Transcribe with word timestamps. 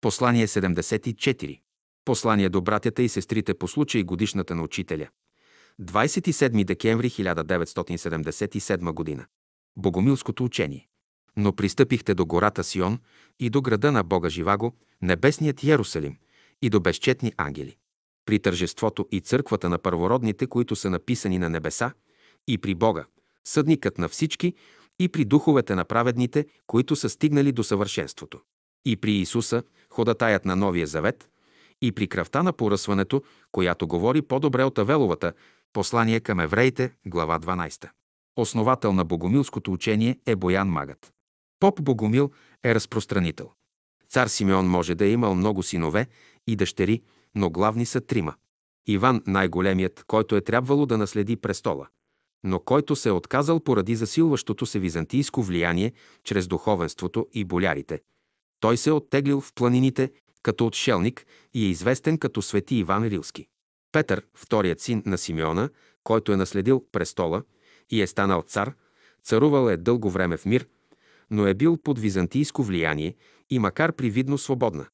Послание 0.00 0.46
74. 0.46 1.60
Послание 2.04 2.48
до 2.48 2.60
братята 2.60 3.02
и 3.02 3.08
сестрите 3.08 3.54
по 3.54 3.68
случай 3.68 4.02
годишната 4.02 4.54
на 4.54 4.62
учителя. 4.62 5.08
27 5.80 6.64
декември 6.64 7.10
1977 7.10 8.92
година. 8.92 9.26
Богомилското 9.76 10.44
учение. 10.44 10.88
Но 11.36 11.52
пристъпихте 11.52 12.14
до 12.14 12.26
гората 12.26 12.64
Сион 12.64 12.98
и 13.40 13.50
до 13.50 13.62
града 13.62 13.92
на 13.92 14.04
Бога 14.04 14.28
Живаго, 14.28 14.76
небесният 15.02 15.64
Ярусалим, 15.64 16.16
и 16.62 16.70
до 16.70 16.80
безчетни 16.80 17.32
ангели. 17.36 17.76
При 18.26 18.38
тържеството 18.38 19.06
и 19.12 19.20
църквата 19.20 19.68
на 19.68 19.78
първородните, 19.78 20.46
които 20.46 20.76
са 20.76 20.90
написани 20.90 21.38
на 21.38 21.50
небеса, 21.50 21.92
и 22.48 22.58
при 22.58 22.74
Бога, 22.74 23.04
съдникът 23.44 23.98
на 23.98 24.08
всички, 24.08 24.54
и 24.98 25.08
при 25.08 25.24
духовете 25.24 25.74
на 25.74 25.84
праведните, 25.84 26.46
които 26.66 26.96
са 26.96 27.08
стигнали 27.08 27.52
до 27.52 27.64
съвършенството. 27.64 28.40
И 28.84 28.96
при 28.96 29.12
Исуса, 29.12 29.62
ходатаят 29.90 30.44
на 30.44 30.56
Новия 30.56 30.86
Завет, 30.86 31.28
и 31.82 31.92
при 31.92 32.08
кръвта 32.08 32.42
на 32.42 32.52
поръсването, 32.52 33.22
която 33.52 33.86
говори 33.86 34.22
по-добре 34.22 34.64
от 34.64 34.78
Авеловата, 34.78 35.32
послание 35.72 36.20
към 36.20 36.40
евреите, 36.40 36.92
глава 37.06 37.38
12. 37.38 37.90
Основател 38.36 38.92
на 38.92 39.04
богомилското 39.04 39.72
учение 39.72 40.18
е 40.26 40.36
Боян 40.36 40.68
Магът. 40.68 41.12
Поп 41.60 41.82
Богомил 41.82 42.30
е 42.64 42.74
разпространител. 42.74 43.50
Цар 44.08 44.26
Симеон 44.26 44.66
може 44.66 44.94
да 44.94 45.04
е 45.04 45.10
имал 45.10 45.34
много 45.34 45.62
синове 45.62 46.06
и 46.46 46.56
дъщери, 46.56 47.02
но 47.34 47.50
главни 47.50 47.86
са 47.86 48.00
трима. 48.00 48.34
Иван 48.86 49.22
най-големият, 49.26 50.04
който 50.06 50.36
е 50.36 50.40
трябвало 50.40 50.86
да 50.86 50.98
наследи 50.98 51.36
престола, 51.36 51.86
но 52.44 52.60
който 52.60 52.96
се 52.96 53.08
е 53.08 53.12
отказал 53.12 53.60
поради 53.60 53.94
засилващото 53.94 54.66
се 54.66 54.78
византийско 54.78 55.42
влияние 55.42 55.92
чрез 56.24 56.46
духовенството 56.46 57.26
и 57.32 57.44
болярите. 57.44 58.00
Той 58.60 58.76
се 58.76 58.90
е 58.90 58.92
оттеглил 58.92 59.40
в 59.40 59.52
планините 59.54 60.12
като 60.42 60.66
отшелник 60.66 61.26
и 61.54 61.66
е 61.66 61.68
известен 61.68 62.18
като 62.18 62.42
свети 62.42 62.76
Иван 62.76 63.04
Рилски. 63.04 63.46
Петър, 63.92 64.22
вторият 64.34 64.80
син 64.80 65.02
на 65.06 65.18
Симеона, 65.18 65.70
който 66.04 66.32
е 66.32 66.36
наследил 66.36 66.84
престола 66.92 67.42
и 67.90 68.02
е 68.02 68.06
станал 68.06 68.42
цар, 68.42 68.74
царувал 69.24 69.68
е 69.68 69.76
дълго 69.76 70.10
време 70.10 70.36
в 70.36 70.44
мир, 70.44 70.66
но 71.30 71.46
е 71.46 71.54
бил 71.54 71.76
под 71.76 71.98
византийско 71.98 72.62
влияние 72.62 73.14
и 73.50 73.58
макар 73.58 73.92
привидно 73.92 74.38
свободна. 74.38 74.86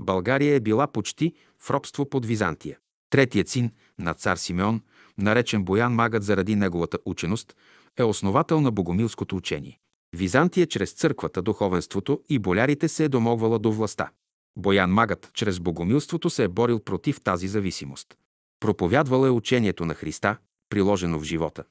България 0.00 0.54
е 0.54 0.60
била 0.60 0.86
почти 0.86 1.34
в 1.58 1.70
робство 1.70 2.08
под 2.08 2.26
Византия. 2.26 2.78
Третият 3.10 3.48
син 3.48 3.70
на 3.98 4.14
цар 4.14 4.36
Симеон, 4.36 4.82
наречен 5.18 5.64
Боян 5.64 5.94
Магът 5.94 6.22
заради 6.22 6.56
неговата 6.56 6.98
ученост, 7.04 7.56
е 7.96 8.02
основател 8.02 8.60
на 8.60 8.70
богомилското 8.70 9.36
учение. 9.36 9.79
Византия 10.16 10.66
чрез 10.66 10.92
църквата, 10.92 11.42
духовенството 11.42 12.20
и 12.28 12.38
болярите 12.38 12.88
се 12.88 13.04
е 13.04 13.08
домогвала 13.08 13.58
до 13.58 13.72
властта. 13.72 14.10
Боян 14.56 14.90
Магът 14.90 15.30
чрез 15.34 15.60
богомилството 15.60 16.30
се 16.30 16.44
е 16.44 16.48
борил 16.48 16.80
против 16.80 17.20
тази 17.20 17.48
зависимост. 17.48 18.16
Проповядвал 18.60 19.26
е 19.26 19.30
учението 19.30 19.84
на 19.84 19.94
Христа, 19.94 20.36
приложено 20.68 21.18
в 21.18 21.24
живота. 21.24 21.64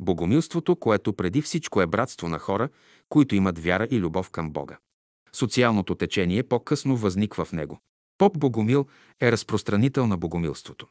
Богомилството, 0.00 0.76
което 0.76 1.12
преди 1.12 1.42
всичко 1.42 1.80
е 1.80 1.86
братство 1.86 2.28
на 2.28 2.38
хора, 2.38 2.68
които 3.08 3.34
имат 3.34 3.58
вяра 3.58 3.88
и 3.90 4.00
любов 4.00 4.30
към 4.30 4.50
Бога. 4.50 4.78
Социалното 5.32 5.94
течение 5.94 6.42
по-късно 6.42 6.96
възниква 6.96 7.44
в 7.44 7.52
него. 7.52 7.80
Поп 8.18 8.38
Богомил 8.38 8.86
е 9.20 9.32
разпространител 9.32 10.06
на 10.06 10.16
богомилството. 10.16 10.86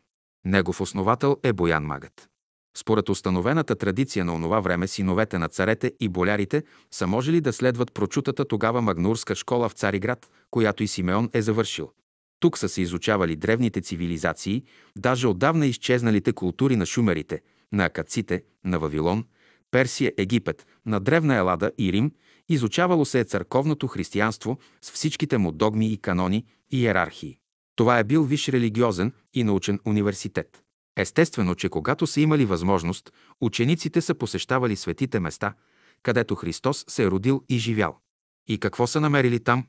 Негов 0.46 0.82
основател 0.82 1.38
е 1.44 1.54
Боян 1.54 1.84
Магът. 1.84 2.30
Според 2.78 3.10
установената 3.10 3.76
традиция 3.76 4.26
на 4.26 4.36
онова 4.36 4.60
време 4.60 4.88
синовете 4.88 5.38
на 5.38 5.50
царете 5.50 5.92
и 6.00 6.10
болярите 6.10 6.64
са 6.92 7.08
можели 7.08 7.42
да 7.42 7.54
следват 7.54 7.94
прочутата 7.94 8.46
тогава 8.46 8.82
магнурска 8.82 9.36
школа 9.36 9.70
в 9.70 9.74
Цариград, 9.74 10.30
която 10.52 10.84
и 10.84 10.88
Симеон 10.88 11.30
е 11.34 11.42
завършил. 11.42 11.92
Тук 12.40 12.58
са 12.58 12.70
се 12.70 12.82
изучавали 12.82 13.36
древните 13.36 13.82
цивилизации, 13.82 14.64
даже 14.98 15.28
отдавна 15.28 15.66
изчезналите 15.66 16.34
култури 16.34 16.76
на 16.76 16.86
шумерите, 16.86 17.42
на 17.72 17.86
акаците, 17.86 18.44
на 18.66 18.80
Вавилон, 18.80 19.26
Персия, 19.72 20.14
Египет, 20.18 20.66
на 20.86 21.00
Древна 21.00 21.36
Елада 21.36 21.72
и 21.78 21.92
Рим, 21.94 22.12
изучавало 22.50 23.06
се 23.06 23.20
е 23.20 23.24
църковното 23.24 23.88
християнство 23.88 24.58
с 24.82 24.92
всичките 24.92 25.38
му 25.38 25.52
догми 25.52 25.94
и 25.94 25.98
канони 25.98 26.46
и 26.72 26.82
иерархии. 26.82 27.38
Това 27.76 28.00
е 28.00 28.04
бил 28.04 28.24
виш 28.24 28.50
религиозен 28.50 29.12
и 29.34 29.44
научен 29.44 29.80
университет. 29.86 30.65
Естествено, 30.98 31.56
че 31.56 31.70
когато 31.70 32.08
са 32.08 32.22
имали 32.22 32.46
възможност, 32.46 33.14
учениците 33.42 34.02
са 34.02 34.16
посещавали 34.16 34.76
светите 34.76 35.20
места, 35.20 35.54
където 36.04 36.36
Христос 36.36 36.86
се 36.88 37.04
е 37.04 37.08
родил 37.08 37.44
и 37.50 37.58
живял. 37.58 38.00
И 38.48 38.58
какво 38.58 38.88
са 38.88 39.02
намерили 39.02 39.40
там? 39.40 39.68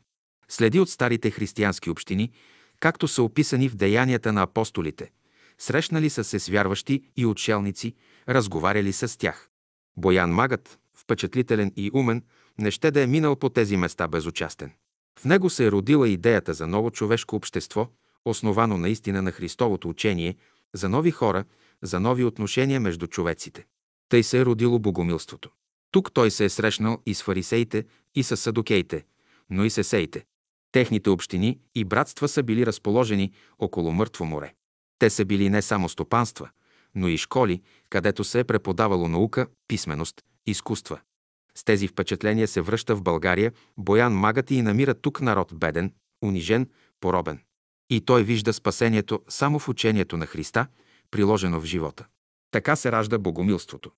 Следи 0.49 0.81
от 0.81 0.91
старите 0.91 1.31
християнски 1.31 1.91
общини, 1.91 2.33
както 2.81 3.09
са 3.09 3.23
описани 3.23 3.69
в 3.69 3.77
деянията 3.77 4.33
на 4.33 4.43
апостолите. 4.43 5.11
Срещнали 5.59 6.11
са 6.11 6.25
се 6.25 6.39
с 6.39 6.49
вярващи 6.49 7.03
и 7.17 7.27
отшелници, 7.27 7.95
разговаряли 8.29 8.93
са 8.93 9.09
с 9.09 9.17
тях. 9.17 9.49
Боян 9.97 10.31
Магът, 10.31 10.79
впечатлителен 10.95 11.73
и 11.77 11.91
умен, 11.95 12.23
не 12.59 12.71
ще 12.71 12.91
да 12.91 13.03
е 13.03 13.07
минал 13.07 13.37
по 13.37 13.49
тези 13.49 13.77
места 13.77 14.09
безучастен. 14.09 14.73
В 15.21 15.25
него 15.25 15.51
се 15.51 15.67
е 15.67 15.71
родила 15.71 16.09
идеята 16.09 16.55
за 16.55 16.67
ново 16.67 16.91
човешко 16.91 17.37
общество, 17.37 17.89
основано 18.25 18.79
наистина 18.79 19.23
на 19.23 19.33
Христовото 19.33 19.89
учение, 19.89 20.37
за 20.75 20.89
нови 20.89 21.11
хора, 21.11 21.45
за 21.83 22.01
нови 22.01 22.25
отношения 22.25 22.81
между 22.81 23.07
човеците. 23.07 23.67
Тъй 24.09 24.23
се 24.23 24.41
е 24.41 24.45
родило 24.45 24.79
богомилството. 24.79 25.51
Тук 25.91 26.13
той 26.13 26.31
се 26.31 26.45
е 26.45 26.49
срещнал 26.49 27.03
и 27.07 27.15
с 27.15 27.23
фарисеите, 27.23 27.85
и 28.15 28.23
с 28.23 28.37
садокеите, 28.37 29.05
но 29.51 29.65
и 29.65 29.71
с 29.71 29.79
есеите. 29.79 30.25
Техните 30.73 31.11
общини 31.11 31.59
и 31.75 31.85
братства 31.85 32.29
са 32.29 32.43
били 32.43 32.67
разположени 32.67 33.33
около 33.59 33.93
Мъртво 33.93 34.25
море. 34.25 34.55
Те 34.99 35.11
са 35.11 35.25
били 35.25 35.51
не 35.51 35.63
само 35.63 35.89
стопанства, 35.89 36.51
но 36.95 37.09
и 37.09 37.19
школи, 37.19 37.63
където 37.89 38.25
се 38.25 38.41
е 38.41 38.45
преподавало 38.45 39.09
наука, 39.09 39.47
писменост, 39.69 40.23
изкуства. 40.47 41.01
С 41.55 41.65
тези 41.65 41.89
впечатления 41.89 42.49
се 42.49 42.61
връща 42.61 42.97
в 42.97 43.03
България 43.03 43.53
Боян 43.79 44.15
Магът 44.15 44.51
и 44.51 44.63
намира 44.63 44.95
тук 44.95 45.21
народ 45.21 45.53
беден, 45.55 45.93
унижен, 46.25 46.71
поробен. 47.01 47.41
И 47.91 48.01
той 48.01 48.23
вижда 48.23 48.53
спасението 48.53 49.21
само 49.29 49.59
в 49.59 49.69
учението 49.69 50.17
на 50.17 50.27
Христа, 50.27 50.67
приложено 51.11 51.61
в 51.61 51.65
живота. 51.65 52.07
Така 52.51 52.77
се 52.77 52.93
ражда 52.93 53.19
богомилството. 53.19 53.91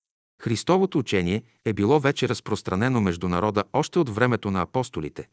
Христовото 0.43 0.99
учение 0.99 1.43
е 1.65 1.73
било 1.73 2.01
вече 2.01 2.29
разпространено 2.29 3.01
между 3.01 3.29
народа 3.29 3.65
още 3.73 3.99
от 3.99 4.09
времето 4.09 4.51
на 4.51 4.63
апостолите, 4.63 5.29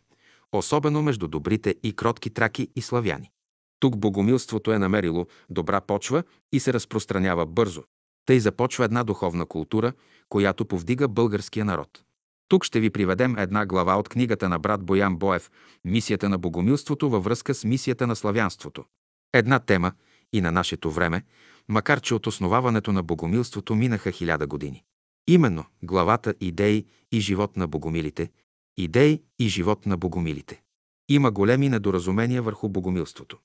особено 0.51 1.01
между 1.01 1.27
добрите 1.27 1.75
и 1.83 1.94
кротки 1.94 2.29
траки 2.29 2.67
и 2.75 2.81
славяни. 2.81 3.31
Тук 3.79 3.97
богомилството 3.97 4.71
е 4.71 4.79
намерило 4.79 5.27
добра 5.49 5.81
почва 5.81 6.23
и 6.51 6.59
се 6.59 6.73
разпространява 6.73 7.45
бързо. 7.45 7.83
Тъй 8.25 8.39
започва 8.39 8.85
една 8.85 9.03
духовна 9.03 9.45
култура, 9.45 9.94
която 10.29 10.65
повдига 10.65 11.07
българския 11.07 11.65
народ. 11.65 12.04
Тук 12.47 12.63
ще 12.63 12.79
ви 12.79 12.89
приведем 12.89 13.38
една 13.38 13.66
глава 13.66 13.95
от 13.95 14.09
книгата 14.09 14.50
на 14.50 14.59
брат 14.59 14.83
Боян 14.83 15.17
Боев 15.17 15.51
«Мисията 15.85 16.29
на 16.29 16.38
богомилството 16.38 17.09
във 17.09 17.23
връзка 17.23 17.53
с 17.53 17.63
мисията 17.63 18.07
на 18.07 18.16
славянството». 18.16 18.85
Една 19.33 19.59
тема 19.59 19.91
и 20.33 20.41
на 20.41 20.51
нашето 20.51 20.91
време, 20.91 21.23
макар 21.67 22.01
че 22.01 22.16
от 22.16 22.28
основаването 22.28 22.91
на 22.91 23.03
богомилството 23.03 23.75
минаха 23.75 24.11
хиляда 24.11 24.47
години. 24.47 24.83
Именно 25.28 25.66
главата 25.83 26.33
«Идеи 26.39 26.85
и 27.11 27.19
живот 27.19 27.57
на 27.57 27.67
богомилите» 27.67 28.29
Идеи 28.77 29.23
и 29.39 29.47
живот 29.47 29.85
на 29.85 29.97
богомилите. 29.97 30.62
Има 31.09 31.31
големи 31.31 31.69
недоразумения 31.69 32.41
върху 32.41 32.69
богомилството. 32.69 33.38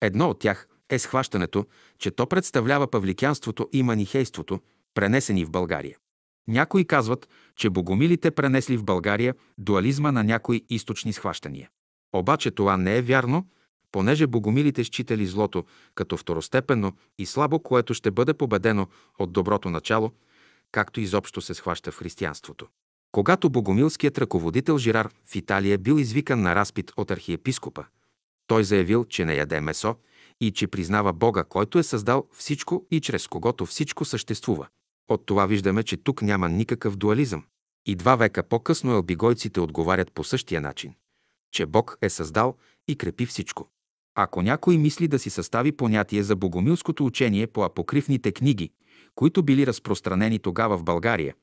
Едно 0.00 0.30
от 0.30 0.38
тях 0.38 0.68
е 0.90 0.98
схващането, 0.98 1.66
че 1.98 2.10
то 2.10 2.26
представлява 2.26 2.90
павликянството 2.90 3.68
и 3.72 3.82
манихейството, 3.82 4.60
пренесени 4.94 5.44
в 5.44 5.50
България. 5.50 5.98
Някои 6.48 6.84
казват, 6.84 7.28
че 7.56 7.70
богомилите 7.70 8.30
пренесли 8.30 8.76
в 8.76 8.84
България 8.84 9.34
дуализма 9.58 10.12
на 10.12 10.24
някои 10.24 10.64
източни 10.68 11.12
схващания. 11.12 11.68
Обаче 12.12 12.50
това 12.50 12.76
не 12.76 12.96
е 12.96 13.02
вярно, 13.02 13.46
понеже 13.92 14.26
богомилите 14.26 14.84
считали 14.84 15.26
злото 15.26 15.64
като 15.94 16.16
второстепенно 16.16 16.92
и 17.18 17.26
слабо, 17.26 17.58
което 17.58 17.94
ще 17.94 18.10
бъде 18.10 18.34
победено 18.34 18.86
от 19.18 19.32
доброто 19.32 19.70
начало, 19.70 20.12
както 20.72 21.00
изобщо 21.00 21.40
се 21.40 21.54
схваща 21.54 21.92
в 21.92 21.98
християнството. 21.98 22.66
Когато 23.12 23.50
богомилският 23.50 24.18
ръководител 24.18 24.78
Жирар 24.78 25.10
в 25.24 25.36
Италия 25.36 25.78
бил 25.78 25.94
извикан 25.94 26.42
на 26.42 26.54
разпит 26.54 26.92
от 26.96 27.10
архиепископа, 27.10 27.84
той 28.46 28.64
заявил, 28.64 29.04
че 29.04 29.24
не 29.24 29.34
яде 29.34 29.60
месо 29.60 29.96
и 30.40 30.52
че 30.52 30.66
признава 30.66 31.12
Бога, 31.12 31.44
който 31.44 31.78
е 31.78 31.82
създал 31.82 32.28
всичко 32.32 32.86
и 32.90 33.00
чрез 33.00 33.26
когото 33.26 33.66
всичко 33.66 34.04
съществува. 34.04 34.66
От 35.08 35.26
това 35.26 35.46
виждаме, 35.46 35.82
че 35.82 35.96
тук 35.96 36.22
няма 36.22 36.48
никакъв 36.48 36.96
дуализъм. 36.96 37.44
И 37.86 37.94
два 37.94 38.16
века 38.16 38.42
по-късно 38.42 38.92
елбигойците 38.92 39.60
отговарят 39.60 40.12
по 40.12 40.24
същия 40.24 40.60
начин, 40.60 40.94
че 41.52 41.66
Бог 41.66 41.98
е 42.02 42.10
създал 42.10 42.56
и 42.88 42.96
крепи 42.96 43.26
всичко. 43.26 43.68
Ако 44.14 44.42
някой 44.42 44.76
мисли 44.76 45.08
да 45.08 45.18
си 45.18 45.30
състави 45.30 45.72
понятие 45.72 46.22
за 46.22 46.36
богомилското 46.36 47.06
учение 47.06 47.46
по 47.46 47.62
апокривните 47.62 48.32
книги, 48.32 48.70
които 49.14 49.42
били 49.42 49.66
разпространени 49.66 50.38
тогава 50.38 50.78
в 50.78 50.84
България, 50.84 51.34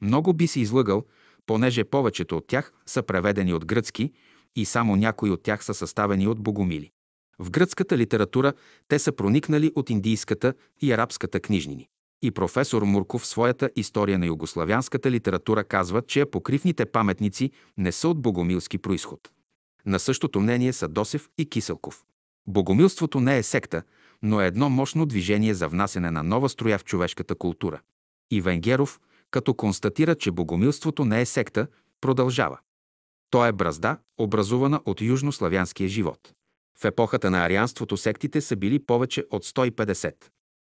много 0.00 0.32
би 0.32 0.46
се 0.46 0.60
излъгал, 0.60 1.04
понеже 1.46 1.84
повечето 1.84 2.36
от 2.36 2.46
тях 2.46 2.72
са 2.86 3.02
преведени 3.02 3.54
от 3.54 3.64
гръцки 3.64 4.12
и 4.56 4.64
само 4.64 4.96
някои 4.96 5.30
от 5.30 5.42
тях 5.42 5.64
са 5.64 5.74
съставени 5.74 6.28
от 6.28 6.40
богомили. 6.40 6.90
В 7.38 7.50
гръцката 7.50 7.98
литература 7.98 8.52
те 8.88 8.98
са 8.98 9.12
проникнали 9.12 9.72
от 9.74 9.90
индийската 9.90 10.54
и 10.80 10.92
арабската 10.92 11.40
книжнини. 11.40 11.88
И 12.22 12.30
професор 12.30 12.82
Мурков 12.82 13.22
в 13.22 13.26
своята 13.26 13.70
история 13.76 14.18
на 14.18 14.26
югославянската 14.26 15.10
литература 15.10 15.64
казва, 15.64 16.02
че 16.02 16.26
покривните 16.26 16.86
паметници 16.86 17.50
не 17.78 17.92
са 17.92 18.08
от 18.08 18.22
богомилски 18.22 18.78
происход. 18.78 19.20
На 19.86 19.98
същото 19.98 20.40
мнение 20.40 20.72
са 20.72 20.88
Досев 20.88 21.28
и 21.38 21.50
Киселков. 21.50 22.04
Богомилството 22.46 23.20
не 23.20 23.38
е 23.38 23.42
секта, 23.42 23.82
но 24.22 24.40
е 24.40 24.46
едно 24.46 24.70
мощно 24.70 25.06
движение 25.06 25.54
за 25.54 25.68
внасене 25.68 26.10
на 26.10 26.22
нова 26.22 26.48
строя 26.48 26.78
в 26.78 26.84
човешката 26.84 27.34
култура. 27.34 27.80
И 28.30 28.40
Венгеров, 28.40 29.00
като 29.30 29.54
констатира, 29.54 30.14
че 30.14 30.30
богомилството 30.30 31.04
не 31.04 31.20
е 31.20 31.26
секта, 31.26 31.66
продължава. 32.00 32.58
То 33.30 33.46
е 33.46 33.52
бразда, 33.52 33.98
образувана 34.18 34.80
от 34.84 35.00
южнославянския 35.00 35.88
живот. 35.88 36.32
В 36.78 36.84
епохата 36.84 37.30
на 37.30 37.44
арианството 37.44 37.96
сектите 37.96 38.40
са 38.40 38.56
били 38.56 38.78
повече 38.78 39.24
от 39.30 39.44
150. 39.44 40.14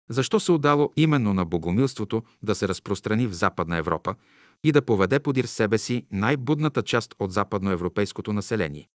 Защо 0.09 0.39
се 0.39 0.51
отдало 0.51 0.94
именно 0.97 1.33
на 1.33 1.45
богомилството 1.45 2.23
да 2.44 2.56
се 2.56 2.67
разпространи 2.67 3.27
в 3.27 3.33
Западна 3.33 3.77
Европа 3.77 4.15
и 4.63 4.71
да 4.71 4.81
поведе 4.81 5.19
подир 5.19 5.45
себе 5.45 5.77
си 5.77 6.06
най-будната 6.11 6.81
част 6.81 7.15
от 7.19 7.31
западноевропейското 7.31 8.33
население? 8.33 8.89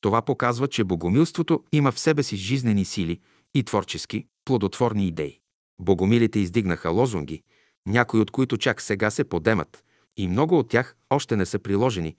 Това 0.00 0.22
показва, 0.22 0.68
че 0.68 0.84
богомилството 0.84 1.64
има 1.72 1.92
в 1.92 1.98
себе 1.98 2.22
си 2.22 2.36
жизнени 2.36 2.84
сили 2.84 3.20
и 3.54 3.62
творчески, 3.62 4.26
плодотворни 4.44 5.06
идеи. 5.06 5.38
Богомилите 5.80 6.38
издигнаха 6.38 6.90
лозунги, 6.90 7.42
някои 7.86 8.20
от 8.20 8.30
които 8.30 8.58
чак 8.58 8.80
сега 8.80 9.10
се 9.10 9.24
подемат, 9.24 9.84
и 10.16 10.28
много 10.28 10.58
от 10.58 10.68
тях 10.68 10.96
още 11.10 11.36
не 11.36 11.46
са 11.46 11.58
приложени, 11.58 12.16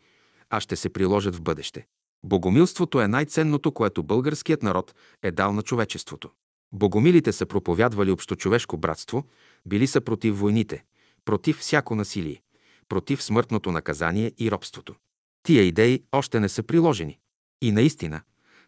а 0.50 0.60
ще 0.60 0.76
се 0.76 0.90
приложат 0.90 1.36
в 1.36 1.42
бъдеще. 1.42 1.86
Богомилството 2.26 3.02
е 3.02 3.08
най-ценното, 3.08 3.72
което 3.72 4.04
българският 4.04 4.64
народ 4.64 4.96
е 5.24 5.32
дал 5.32 5.54
на 5.54 5.62
човечеството. 5.62 6.30
Богомилите 6.74 7.32
са 7.32 7.46
проповядвали 7.46 8.12
общочовешко 8.12 8.78
братство, 8.78 9.24
били 9.66 9.88
са 9.88 10.02
против 10.02 10.40
войните, 10.40 10.84
против 11.26 11.58
всяко 11.58 11.96
насилие, 11.96 12.42
против 12.90 13.24
смъртното 13.24 13.72
наказание 13.72 14.32
и 14.40 14.52
робството. 14.52 14.96
Тия 15.44 15.64
идеи 15.64 16.04
още 16.12 16.40
не 16.40 16.50
са 16.50 16.64
приложени. 16.64 17.20
И 17.62 17.72
наистина, 17.72 18.22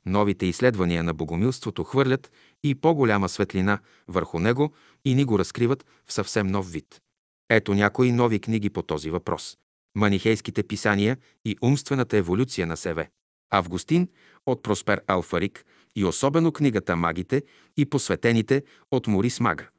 новите 0.06 0.46
изследвания 0.46 1.04
на 1.04 1.14
богомилството 1.14 1.84
хвърлят 1.84 2.32
и 2.64 2.76
по-голяма 2.76 3.30
светлина 3.30 3.80
върху 4.08 4.40
него 4.40 4.74
и 5.06 5.16
ни 5.16 5.26
го 5.26 5.40
разкриват 5.40 5.86
в 6.06 6.14
съвсем 6.14 6.48
нов 6.48 6.72
вид. 6.72 7.02
Ето 7.50 7.74
някои 7.74 8.12
нови 8.12 8.40
книги 8.40 8.70
по 8.70 8.82
този 8.82 9.10
въпрос. 9.10 9.58
Манихейските 9.96 10.64
писания 10.64 11.18
и 11.46 11.58
умствената 11.62 12.18
еволюция 12.18 12.68
на 12.68 12.78
Севе. 12.78 13.10
Августин 13.50 14.08
от 14.46 14.64
Проспер 14.64 15.02
Алфарик 15.08 15.66
и 15.96 16.06
особено 16.06 16.52
книгата 16.52 16.96
Магите 16.96 17.44
и 17.78 17.86
посветените 17.86 18.64
от 18.92 19.08
Морис 19.08 19.40
Магр. 19.40 19.70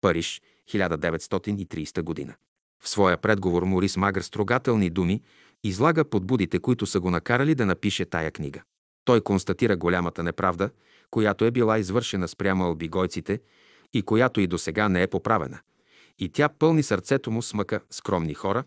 Париж, 0.00 0.42
1930 0.70 2.02
година. 2.02 2.34
В 2.82 2.88
своя 2.88 3.16
предговор 3.16 3.62
Морис 3.62 3.96
Магър 3.96 4.22
строгателни 4.22 4.90
думи 4.90 5.22
излага 5.64 6.04
подбудите, 6.04 6.58
които 6.58 6.86
са 6.86 7.00
го 7.00 7.10
накарали 7.10 7.54
да 7.54 7.66
напише 7.66 8.04
тая 8.04 8.30
книга. 8.30 8.62
Той 9.04 9.20
констатира 9.20 9.76
голямата 9.76 10.22
неправда, 10.22 10.70
която 11.10 11.44
е 11.44 11.50
била 11.50 11.78
извършена 11.78 12.28
спрямо 12.28 12.64
албигойците 12.64 13.40
и 13.92 14.02
която 14.02 14.40
и 14.40 14.46
до 14.46 14.58
сега 14.58 14.88
не 14.88 15.02
е 15.02 15.06
поправена. 15.06 15.60
И 16.18 16.28
тя 16.28 16.48
пълни 16.48 16.82
сърцето 16.82 17.30
му 17.30 17.42
с 17.42 17.54
мъка 17.54 17.80
скромни 17.90 18.34
хора, 18.34 18.64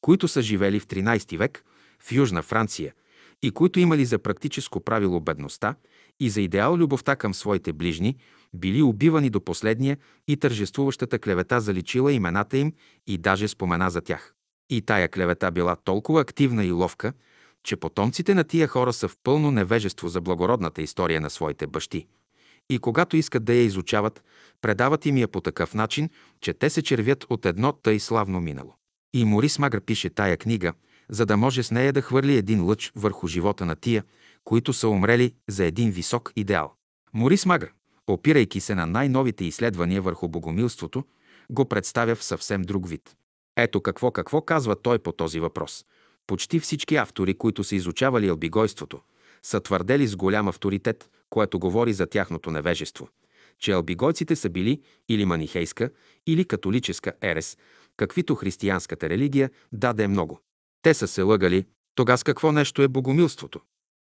които 0.00 0.28
са 0.28 0.42
живели 0.42 0.80
в 0.80 0.86
13 0.86 1.38
век 1.38 1.64
в 2.02 2.12
Южна 2.12 2.42
Франция 2.42 2.94
и 3.42 3.50
които 3.50 3.80
имали 3.80 4.04
за 4.04 4.18
практическо 4.18 4.80
правило 4.80 5.20
бедността 5.20 5.74
и 6.20 6.30
за 6.30 6.40
идеал 6.40 6.76
любовта 6.76 7.16
към 7.16 7.34
своите 7.34 7.72
ближни, 7.72 8.16
били 8.54 8.82
убивани 8.82 9.30
до 9.30 9.40
последния 9.40 9.96
и 10.28 10.36
тържествуващата 10.36 11.18
клевета 11.18 11.60
заличила 11.60 12.12
имената 12.12 12.58
им 12.58 12.72
и 13.06 13.18
даже 13.18 13.48
спомена 13.48 13.90
за 13.90 14.00
тях. 14.00 14.34
И 14.70 14.82
тая 14.82 15.08
клевета 15.08 15.50
била 15.50 15.76
толкова 15.76 16.20
активна 16.20 16.64
и 16.64 16.72
ловка, 16.72 17.12
че 17.64 17.76
потомците 17.76 18.34
на 18.34 18.44
тия 18.44 18.68
хора 18.68 18.92
са 18.92 19.08
в 19.08 19.16
пълно 19.24 19.50
невежество 19.50 20.08
за 20.08 20.20
благородната 20.20 20.82
история 20.82 21.20
на 21.20 21.30
своите 21.30 21.66
бащи. 21.66 22.06
И 22.70 22.78
когато 22.78 23.16
искат 23.16 23.44
да 23.44 23.54
я 23.54 23.62
изучават, 23.62 24.22
предават 24.60 25.06
им 25.06 25.16
я 25.16 25.28
по 25.28 25.40
такъв 25.40 25.74
начин, 25.74 26.10
че 26.40 26.54
те 26.54 26.70
се 26.70 26.82
червят 26.82 27.26
от 27.30 27.46
едно 27.46 27.72
тъй 27.72 28.00
славно 28.00 28.40
минало. 28.40 28.74
И 29.14 29.24
Морис 29.24 29.58
Магър 29.58 29.80
пише 29.80 30.10
тая 30.10 30.36
книга, 30.36 30.72
за 31.10 31.26
да 31.26 31.36
може 31.36 31.62
с 31.62 31.70
нея 31.70 31.92
да 31.92 32.02
хвърли 32.02 32.36
един 32.36 32.64
лъч 32.64 32.92
върху 32.96 33.26
живота 33.26 33.64
на 33.66 33.76
тия, 33.76 34.04
които 34.44 34.72
са 34.72 34.88
умрели 34.88 35.34
за 35.48 35.64
един 35.64 35.90
висок 35.90 36.32
идеал. 36.36 36.74
Морис 37.14 37.46
Магър, 37.46 37.72
опирайки 38.06 38.60
се 38.60 38.74
на 38.74 38.86
най-новите 38.86 39.44
изследвания 39.44 40.02
върху 40.02 40.28
богомилството, 40.28 41.04
го 41.50 41.64
представя 41.64 42.14
в 42.14 42.24
съвсем 42.24 42.62
друг 42.62 42.88
вид. 42.88 43.16
Ето 43.56 43.80
какво 43.80 44.10
какво 44.10 44.40
казва 44.40 44.76
той 44.76 44.98
по 44.98 45.12
този 45.12 45.40
въпрос. 45.40 45.84
Почти 46.26 46.60
всички 46.60 46.96
автори, 46.96 47.34
които 47.34 47.64
са 47.64 47.76
изучавали 47.76 48.28
албигойството, 48.28 49.00
са 49.42 49.60
твърдели 49.60 50.06
с 50.06 50.16
голям 50.16 50.48
авторитет, 50.48 51.10
което 51.30 51.58
говори 51.58 51.92
за 51.92 52.06
тяхното 52.06 52.50
невежество, 52.50 53.08
че 53.58 53.72
албигойците 53.72 54.36
са 54.36 54.50
били 54.50 54.82
или 55.08 55.24
манихейска, 55.24 55.90
или 56.26 56.44
католическа 56.44 57.12
ерес, 57.22 57.56
каквито 57.96 58.34
християнската 58.34 59.08
религия 59.08 59.50
даде 59.72 60.08
много. 60.08 60.40
Те 60.82 60.94
са 60.94 61.08
се 61.08 61.22
лъгали, 61.22 61.66
тога 61.94 62.16
с 62.16 62.24
какво 62.24 62.52
нещо 62.52 62.82
е 62.82 62.88
богомилството. 62.88 63.60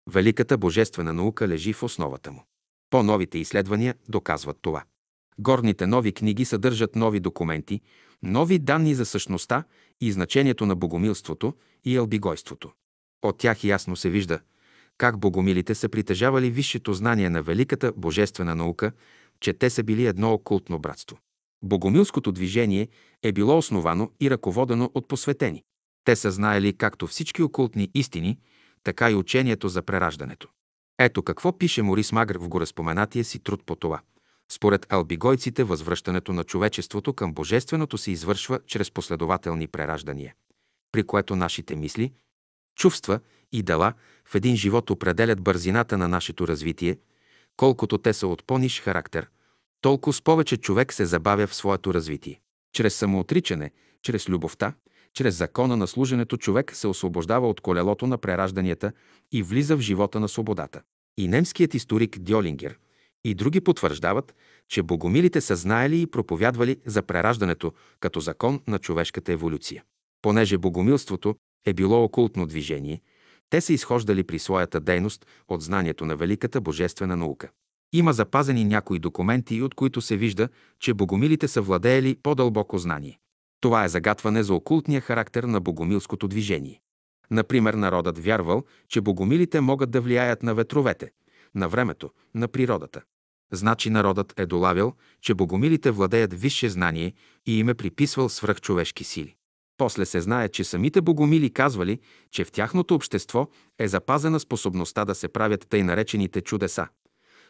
Великата 0.10 0.58
божествена 0.58 1.14
наука 1.14 1.48
лежи 1.48 1.74
в 1.74 1.84
основата 1.84 2.32
му. 2.32 2.44
По-новите 2.90 3.38
изследвания 3.38 3.96
доказват 4.10 4.58
това. 4.62 4.84
Горните 5.40 5.88
нови 5.88 6.12
книги 6.12 6.46
съдържат 6.46 6.96
нови 6.96 7.20
документи, 7.20 7.82
нови 8.24 8.60
данни 8.60 8.96
за 8.96 9.06
същността 9.06 9.64
и 10.02 10.12
значението 10.12 10.66
на 10.66 10.76
богомилството 10.76 11.54
и 11.86 11.96
елбигойството. 11.96 12.72
От 13.22 13.38
тях 13.38 13.64
ясно 13.64 13.96
се 13.96 14.10
вижда 14.10 14.40
как 15.02 15.20
богомилите 15.20 15.76
са 15.76 15.90
притежавали 15.90 16.52
висшето 16.52 16.94
знание 16.94 17.30
на 17.30 17.42
великата 17.44 17.94
божествена 17.98 18.56
наука, 18.56 18.92
че 19.40 19.54
те 19.54 19.70
са 19.70 19.84
били 19.84 20.06
едно 20.06 20.34
окултно 20.34 20.80
братство. 20.80 21.18
Богомилското 21.64 22.32
движение 22.32 22.88
е 23.24 23.32
било 23.32 23.58
основано 23.58 24.12
и 24.20 24.30
ръководено 24.30 24.92
от 24.94 25.08
посветени. 25.08 25.64
Те 26.04 26.16
са 26.16 26.32
знаели 26.32 26.78
както 26.78 27.08
всички 27.08 27.44
окултни 27.44 27.90
истини, 27.94 28.40
така 28.84 29.12
и 29.12 29.16
учението 29.16 29.68
за 29.70 29.82
прераждането. 29.82 30.48
Ето 31.00 31.24
какво 31.24 31.58
пише 31.58 31.82
Морис 31.82 32.12
Магр 32.12 32.38
в 32.38 32.48
гореспоменатия 32.48 33.24
си 33.24 33.40
труд 33.40 33.64
по 33.66 33.76
това. 33.76 34.02
Според 34.52 34.94
албигойците, 34.94 35.64
възвръщането 35.64 36.34
на 36.34 36.44
човечеството 36.44 37.14
към 37.14 37.34
божественото 37.34 37.98
се 37.98 38.12
извършва 38.12 38.60
чрез 38.68 38.92
последователни 38.92 39.68
прераждания, 39.68 40.34
при 40.92 41.04
което 41.04 41.36
нашите 41.36 41.76
мисли, 41.76 42.14
чувства 42.76 43.20
и 43.52 43.64
дела 43.64 43.94
в 44.26 44.36
един 44.36 44.56
живот 44.56 44.90
определят 44.90 45.42
бързината 45.42 45.98
на 45.98 46.08
нашето 46.08 46.48
развитие, 46.48 46.98
колкото 47.58 47.98
те 47.98 48.14
са 48.14 48.28
от 48.28 48.44
по-ниш 48.48 48.82
характер, 48.82 49.30
толкова 49.82 50.14
с 50.14 50.22
повече 50.22 50.58
човек 50.58 50.94
се 50.94 51.06
забавя 51.06 51.48
в 51.48 51.56
своето 51.56 51.94
развитие. 51.94 52.42
Чрез 52.74 52.96
самоотричане, 52.96 53.72
чрез 54.02 54.30
любовта, 54.30 54.74
чрез 55.14 55.36
закона 55.36 55.78
на 55.78 55.88
служенето 55.88 56.38
човек 56.38 56.76
се 56.76 56.88
освобождава 56.88 57.50
от 57.50 57.62
колелото 57.62 58.08
на 58.08 58.18
преражданията 58.18 58.92
и 59.32 59.44
влиза 59.44 59.78
в 59.78 59.82
живота 59.82 60.20
на 60.20 60.30
свободата. 60.30 60.82
И 61.18 61.28
немският 61.28 61.74
историк 61.74 62.20
Дьолингер 62.20 62.78
и 63.24 63.34
други 63.34 63.62
потвърждават, 63.62 64.36
че 64.70 64.84
богомилите 64.84 65.42
са 65.42 65.56
знаели 65.56 66.02
и 66.02 66.08
проповядвали 66.08 66.78
за 66.86 67.02
прераждането 67.02 67.74
като 68.00 68.20
закон 68.20 68.62
на 68.68 68.80
човешката 68.80 69.32
еволюция. 69.32 69.84
Понеже 70.22 70.58
богомилството 70.58 71.36
е 71.66 71.74
било 71.74 72.04
окултно 72.04 72.46
движение, 72.46 73.02
те 73.50 73.62
са 73.62 73.74
изхождали 73.74 74.24
при 74.24 74.40
своята 74.40 74.80
дейност 74.80 75.26
от 75.48 75.62
знанието 75.62 76.06
на 76.06 76.16
великата 76.16 76.62
божествена 76.62 77.16
наука. 77.16 77.50
Има 77.94 78.14
запазени 78.14 78.66
някои 78.66 79.00
документи, 79.00 79.62
от 79.62 79.76
които 79.76 80.02
се 80.02 80.18
вижда, 80.18 80.50
че 80.80 80.94
богомилите 80.94 81.48
са 81.48 81.62
владеели 81.62 82.18
по-дълбоко 82.24 82.78
знание. 82.78 83.20
Това 83.62 83.86
е 83.86 83.90
загатване 83.90 84.44
за 84.44 84.54
окултния 84.54 85.02
характер 85.02 85.44
на 85.44 85.62
богомилското 85.62 86.28
движение. 86.28 86.82
Например, 87.32 87.74
народът 87.74 88.20
вярвал, 88.20 88.64
че 88.88 89.02
богомилите 89.02 89.62
могат 89.62 89.92
да 89.92 90.02
влияят 90.02 90.44
на 90.44 90.54
ветровете, 90.54 91.12
на 91.56 91.70
времето, 91.70 92.10
на 92.36 92.48
природата. 92.48 93.02
Значи 93.52 93.90
народът 93.90 94.34
е 94.40 94.46
долавял, 94.46 94.94
че 95.22 95.34
богомилите 95.34 95.92
владеят 95.92 96.34
висше 96.34 96.70
знание 96.70 97.14
и 97.46 97.60
им 97.60 97.70
е 97.70 97.74
приписвал 97.74 98.30
свръхчовешки 98.30 99.04
сили. 99.04 99.36
После 99.78 100.06
се 100.06 100.22
знае, 100.22 100.50
че 100.50 100.64
самите 100.64 101.02
богомили 101.02 101.54
казвали, 101.54 102.00
че 102.32 102.44
в 102.44 102.52
тяхното 102.52 102.96
общество 102.96 103.48
е 103.80 103.88
запазена 103.88 104.40
способността 104.40 105.06
да 105.06 105.16
се 105.16 105.28
правят 105.28 105.68
тъй 105.70 105.84
наречените 105.84 106.42
чудеса, 106.42 106.88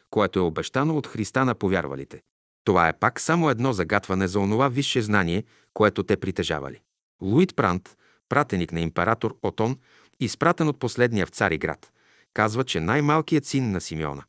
което 0.10 0.40
е 0.40 0.42
обещано 0.42 0.98
от 0.98 1.08
Христа 1.08 1.46
на 1.46 1.56
повярвалите. 1.56 2.22
Това 2.64 2.88
е 2.88 3.00
пак 3.00 3.20
само 3.20 3.50
едно 3.50 3.74
загатване 3.74 4.28
за 4.28 4.40
онова 4.40 4.70
висше 4.70 5.02
знание, 5.02 5.44
което 5.74 6.04
те 6.04 6.18
притежавали. 6.18 6.82
Луид 7.22 7.56
Прант, 7.56 7.98
пратеник 8.30 8.72
на 8.72 8.80
император 8.80 9.38
Отон, 9.42 9.78
изпратен 10.20 10.68
от 10.68 10.80
последния 10.80 11.26
в 11.26 11.30
Цариград, 11.30 11.92
казва, 12.34 12.64
че 12.64 12.80
най-малкият 12.80 13.46
син 13.46 13.72
на 13.72 13.82
Симеона, 13.82 14.24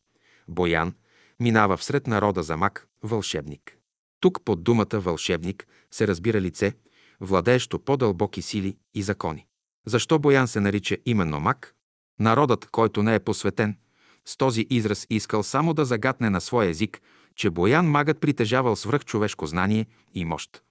Боян, 0.49 0.94
минава 1.40 1.76
всред 1.76 2.06
народа 2.06 2.42
за 2.42 2.56
мак, 2.56 2.88
вълшебник. 3.02 3.78
Тук 4.20 4.44
под 4.44 4.64
думата 4.64 4.87
вълшебник 4.92 5.66
се 5.90 6.08
разбира 6.08 6.40
лице, 6.40 6.72
владеещо 7.20 7.78
по-дълбоки 7.78 8.42
сили 8.42 8.76
и 8.94 9.02
закони. 9.02 9.46
Защо 9.87 10.18
Боян 10.18 10.49
се 10.49 10.61
нарича 10.61 10.96
именно 11.06 11.40
мак? 11.40 11.75
Народът, 12.20 12.66
който 12.66 13.02
не 13.02 13.14
е 13.14 13.20
посветен, 13.20 13.76
с 14.25 14.37
този 14.37 14.66
израз 14.70 15.06
искал 15.11 15.42
само 15.42 15.75
да 15.75 15.84
загатне 15.84 16.30
на 16.30 16.40
своя 16.40 16.68
език, 16.68 17.02
че 17.34 17.50
Боян 17.50 17.87
магът 17.87 18.20
притежавал 18.20 18.76
свръхчовешко 18.76 19.46
знание 19.46 19.87
и 20.14 20.25
мощ. 20.25 20.62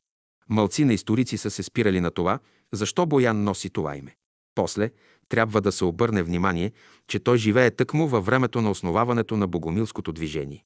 Мълци 0.51 0.85
на 0.85 0.93
историци 0.93 1.37
са 1.37 1.51
се 1.51 1.63
спирали 1.63 1.99
на 2.01 2.11
това, 2.11 2.39
защо 2.71 3.05
Боян 3.05 3.43
носи 3.43 3.69
това 3.69 3.97
име. 3.97 4.15
После 4.55 4.91
трябва 5.29 5.61
да 5.61 5.71
се 5.71 5.85
обърне 5.85 6.23
внимание, 6.23 6.71
че 7.07 7.19
той 7.19 7.37
живее 7.37 7.71
тъкмо 7.71 8.07
във 8.07 8.25
времето 8.25 8.61
на 8.61 8.71
основаването 8.71 9.37
на 9.37 9.47
богомилското 9.47 10.11
движение. 10.11 10.63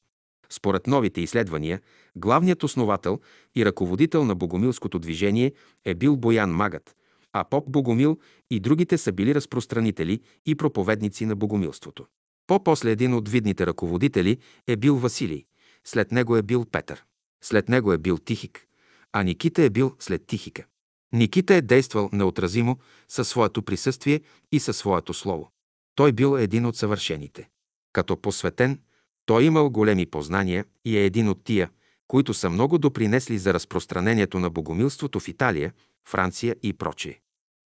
Според 0.50 0.88
новите 0.88 1.22
изследвания, 1.22 1.82
главният 2.16 2.64
основател 2.64 3.20
и 3.56 3.66
ръководител 3.66 4.26
на 4.26 4.36
богомилското 4.36 5.00
движение 5.00 5.54
е 5.86 5.96
бил 5.96 6.16
Боян 6.16 6.52
Магът, 6.52 6.96
а 7.34 7.44
поп 7.44 7.72
Богомил 7.72 8.20
и 8.50 8.60
другите 8.60 8.98
са 8.98 9.12
били 9.12 9.36
разпространители 9.36 10.22
и 10.46 10.56
проповедници 10.56 11.26
на 11.26 11.36
богомилството. 11.36 12.06
По-после 12.48 12.92
един 12.92 13.14
от 13.14 13.30
видните 13.30 13.66
ръководители 13.66 14.38
е 14.68 14.76
бил 14.76 14.96
Василий, 14.96 15.46
след 15.84 16.12
него 16.12 16.38
е 16.38 16.42
бил 16.42 16.66
Петър, 16.72 17.04
след 17.42 17.70
него 17.70 17.94
е 17.94 17.98
бил 17.98 18.18
Тихик, 18.18 18.68
а 19.16 19.24
Никита 19.24 19.64
е 19.64 19.70
бил 19.70 19.96
след 20.00 20.28
Тихика. 20.28 20.66
Никита 21.14 21.56
е 21.56 21.62
действал 21.62 22.10
неотразимо 22.14 22.78
със 23.08 23.28
своето 23.28 23.64
присъствие 23.64 24.22
и 24.52 24.60
със 24.60 24.78
своето 24.78 25.14
слово. 25.14 25.50
Той 25.96 26.12
бил 26.12 26.38
един 26.38 26.66
от 26.66 26.76
съвършените. 26.76 27.50
Като 27.94 28.18
посветен, 28.18 28.80
той 29.26 29.44
имал 29.44 29.70
големи 29.70 30.06
познания 30.06 30.66
и 30.86 30.98
е 30.98 31.06
един 31.06 31.30
от 31.30 31.44
тия, 31.44 31.70
които 32.08 32.34
са 32.34 32.50
много 32.50 32.78
допринесли 32.78 33.38
за 33.38 33.54
разпространението 33.54 34.40
на 34.40 34.50
богомилството 34.50 35.20
в 35.20 35.28
Италия, 35.28 35.74
Франция 36.08 36.56
и 36.64 36.74
прочие. 36.74 37.20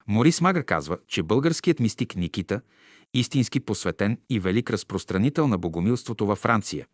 Морис 0.08 0.42
Мага 0.42 0.64
казва, 0.64 0.98
че 1.08 1.24
българският 1.24 1.80
мистик 1.80 2.16
Никита, 2.16 2.62
истински 3.14 3.60
посветен 3.60 4.18
и 4.30 4.40
велик 4.40 4.70
разпространител 4.70 5.48
на 5.48 5.58
богомилството 5.58 6.26
във 6.26 6.40
Франция, 6.40 6.88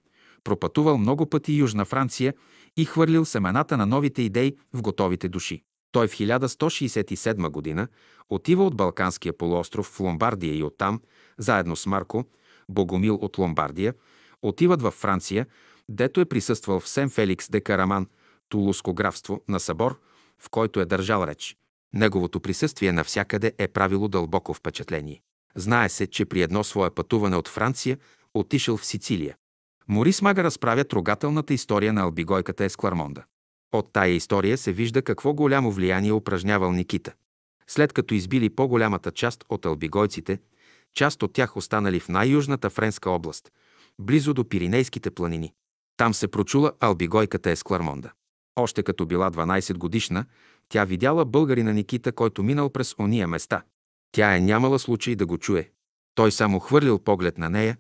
пропътувал 0.46 0.98
много 0.98 1.30
пъти 1.30 1.54
Южна 1.54 1.86
Франция 1.86 2.34
и 2.78 2.86
хвърлил 2.86 3.25
семената 3.25 3.78
на 3.78 3.86
новите 3.86 4.22
идеи 4.22 4.58
в 4.74 4.82
готовите 4.82 5.30
души. 5.30 5.64
Той 5.92 6.08
в 6.08 6.12
1167 6.12 7.75
г. 7.75 7.88
отива 8.30 8.66
от 8.66 8.75
Балканския 8.75 9.38
полуостров 9.38 9.86
в 9.86 10.00
Ломбардия 10.00 10.56
и 10.56 10.64
оттам, 10.64 11.02
заедно 11.38 11.75
с 11.75 11.86
Марко, 11.86 12.25
Богомил 12.70 13.16
от 13.16 13.38
Ломбардия, 13.38 13.94
отиват 14.42 14.82
във 14.82 14.94
Франция, 14.94 15.46
дето 15.90 16.22
е 16.22 16.25
присъствал 16.25 16.80
в 16.80 16.90
Сен 16.90 17.10
Феликс 17.10 17.50
де 17.50 17.62
Караман, 17.62 18.08
Тулуско 18.50 18.94
графство, 18.94 19.42
на 19.48 19.60
събор, 19.60 20.00
в 20.40 20.50
който 20.50 20.80
е 20.80 20.86
държал 20.86 21.28
реч. 21.28 21.58
Неговото 21.94 22.40
присъствие 22.40 22.92
навсякъде 22.92 23.54
е 23.58 23.68
правило 23.68 24.08
дълбоко 24.08 24.54
впечатление. 24.54 25.22
Знае 25.56 25.90
се, 25.90 26.08
че 26.08 26.25
при 26.25 26.42
едно 26.42 26.64
свое 26.64 26.90
пътуване 26.90 27.36
от 27.36 27.48
Франция 27.48 27.98
отишъл 28.34 28.78
в 28.78 28.86
Сицилия. 28.86 29.36
Морис 29.88 30.22
Мага 30.22 30.44
разправя 30.44 30.84
трогателната 30.84 31.54
история 31.54 31.94
на 31.94 32.01
албигойката 32.01 32.65
Есклармонда. 32.65 33.24
От 33.72 33.94
тая 33.94 34.13
история 34.13 34.58
се 34.58 34.72
вижда 34.72 35.01
какво 35.01 35.34
голямо 35.34 35.72
влияние 35.72 36.12
упражнявал 36.12 36.72
Никита. 36.72 37.13
След 37.68 37.94
като 37.94 38.13
избили 38.13 38.50
по-голямата 38.50 39.12
част 39.12 39.46
от 39.50 39.65
албигойците, 39.65 40.39
част 40.94 41.24
от 41.24 41.34
тях 41.34 41.58
останали 41.58 42.00
в 42.00 42.10
най-южната 42.10 42.70
френска 42.70 43.10
област, 43.10 43.51
близо 44.00 44.34
до 44.34 44.50
Пиринейските 44.50 45.12
планини. 45.12 45.54
Там 45.98 46.13
се 46.13 46.27
прочула 46.27 46.72
албигойката 46.80 47.51
Есклармонда. 47.51 48.12
Още 48.56 48.84
като 48.84 49.06
била 49.06 49.32
12 49.32 49.77
годишна, 49.77 50.25
тя 50.70 50.86
видяла 50.86 51.25
българина 51.25 51.74
Никита, 51.74 52.12
който 52.12 52.44
минал 52.44 52.70
през 52.70 52.96
ония 53.00 53.27
места. 53.27 53.63
Тя 54.12 54.36
е 54.36 54.42
нямала 54.42 54.80
случай 54.80 55.15
да 55.15 55.25
го 55.25 55.38
чуе. 55.38 55.70
Той 56.15 56.32
само 56.32 56.60
хвърлил 56.60 57.00
поглед 57.00 57.38
на 57.38 57.50
нея 57.50 57.77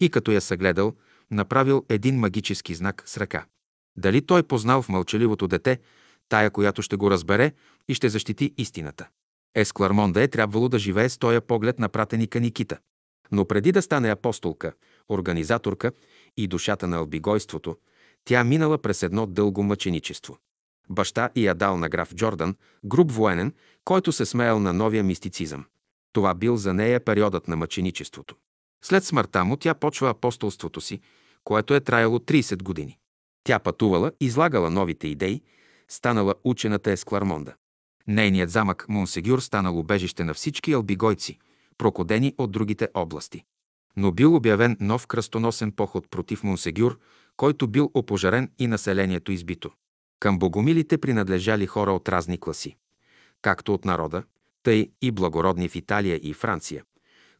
и 0.00 0.10
като 0.10 0.30
я 0.30 0.40
съгледал, 0.40 0.94
направил 1.30 1.84
един 1.88 2.18
магически 2.18 2.74
знак 2.74 3.02
с 3.06 3.16
ръка. 3.16 3.46
Дали 3.98 4.26
той 4.26 4.42
познал 4.42 4.82
в 4.82 4.88
мълчаливото 4.88 5.48
дете, 5.48 5.78
тая, 6.28 6.50
която 6.50 6.82
ще 6.82 6.96
го 6.96 7.10
разбере 7.10 7.52
и 7.88 7.94
ще 7.94 8.08
защити 8.08 8.54
истината. 8.56 9.08
Есклармонда 9.54 10.22
е 10.22 10.28
трябвало 10.28 10.68
да 10.68 10.78
живее 10.78 11.08
с 11.08 11.18
този 11.18 11.40
поглед 11.40 11.78
на 11.78 11.88
пратеника 11.88 12.40
Никита. 12.40 12.78
Но 13.32 13.44
преди 13.44 13.72
да 13.72 13.82
стане 13.82 14.10
апостолка, 14.10 14.72
организаторка 15.08 15.92
и 16.36 16.46
душата 16.46 16.86
на 16.86 16.96
албигойството, 16.96 17.76
тя 18.24 18.44
минала 18.44 18.78
през 18.78 19.02
едно 19.02 19.26
дълго 19.26 19.62
мъченичество. 19.62 20.38
Баща 20.90 21.30
и 21.34 21.48
адал 21.48 21.76
на 21.76 21.88
граф 21.88 22.14
Джордан, 22.14 22.56
груб 22.84 23.12
военен, 23.12 23.54
който 23.84 24.12
се 24.12 24.26
смеял 24.26 24.60
на 24.60 24.72
новия 24.72 25.04
мистицизъм. 25.04 25.64
Това 26.12 26.34
бил 26.34 26.56
за 26.56 26.74
нея 26.74 27.04
периодът 27.04 27.48
на 27.48 27.56
мъченичеството. 27.56 28.36
След 28.88 29.04
смъртта 29.04 29.44
му 29.44 29.56
тя 29.56 29.74
почва 29.74 30.10
апостолството 30.10 30.80
си, 30.80 31.00
което 31.44 31.74
е 31.74 31.80
траяло 31.80 32.18
30 32.18 32.62
години. 32.62 32.98
Тя 33.44 33.58
пътувала, 33.58 34.12
излагала 34.20 34.70
новите 34.70 35.08
идеи, 35.08 35.42
станала 35.88 36.34
учената 36.44 36.90
Есклармонда. 36.90 37.54
Нейният 38.06 38.50
замък 38.50 38.86
Монсегюр 38.88 39.38
станал 39.40 39.78
убежище 39.78 40.24
на 40.24 40.34
всички 40.34 40.72
албигойци, 40.72 41.38
прокодени 41.78 42.34
от 42.38 42.50
другите 42.50 42.88
области. 42.94 43.44
Но 43.96 44.12
бил 44.12 44.36
обявен 44.36 44.76
нов 44.80 45.06
кръстоносен 45.06 45.72
поход 45.72 46.10
против 46.10 46.42
Монсегюр, 46.42 46.98
който 47.36 47.68
бил 47.68 47.90
опожарен 47.94 48.50
и 48.58 48.66
населението 48.66 49.32
избито. 49.32 49.70
Към 50.20 50.38
богомилите 50.38 50.98
принадлежали 50.98 51.66
хора 51.66 51.92
от 51.92 52.08
разни 52.08 52.38
класи, 52.38 52.76
както 53.42 53.74
от 53.74 53.84
народа, 53.84 54.22
тъй 54.62 54.90
и 55.02 55.10
благородни 55.10 55.68
в 55.68 55.76
Италия 55.76 56.20
и 56.22 56.34
Франция, 56.34 56.84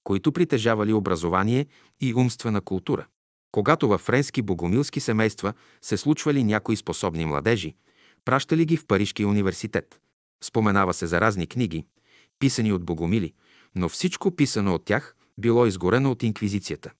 които 0.06 0.32
притежавали 0.32 0.92
образование 0.92 1.66
и 2.00 2.14
умствена 2.14 2.60
култура. 2.60 3.06
Когато 3.52 3.88
във 3.88 4.00
френски 4.00 4.42
богомилски 4.42 5.00
семейства 5.00 5.52
се 5.82 5.96
случвали 5.96 6.44
някои 6.44 6.76
способни 6.76 7.26
младежи, 7.26 7.74
пращали 8.24 8.64
ги 8.64 8.76
в 8.76 8.86
Парижкия 8.86 9.28
университет. 9.28 10.00
Споменава 10.44 10.94
се 10.94 11.06
за 11.06 11.20
разни 11.20 11.46
книги, 11.46 11.86
писани 12.38 12.72
от 12.72 12.84
богомили, 12.84 13.32
но 13.74 13.88
всичко 13.88 14.36
писано 14.36 14.74
от 14.74 14.84
тях 14.84 15.16
било 15.38 15.66
изгорено 15.66 16.10
от 16.10 16.22
инквизицията. 16.22 16.92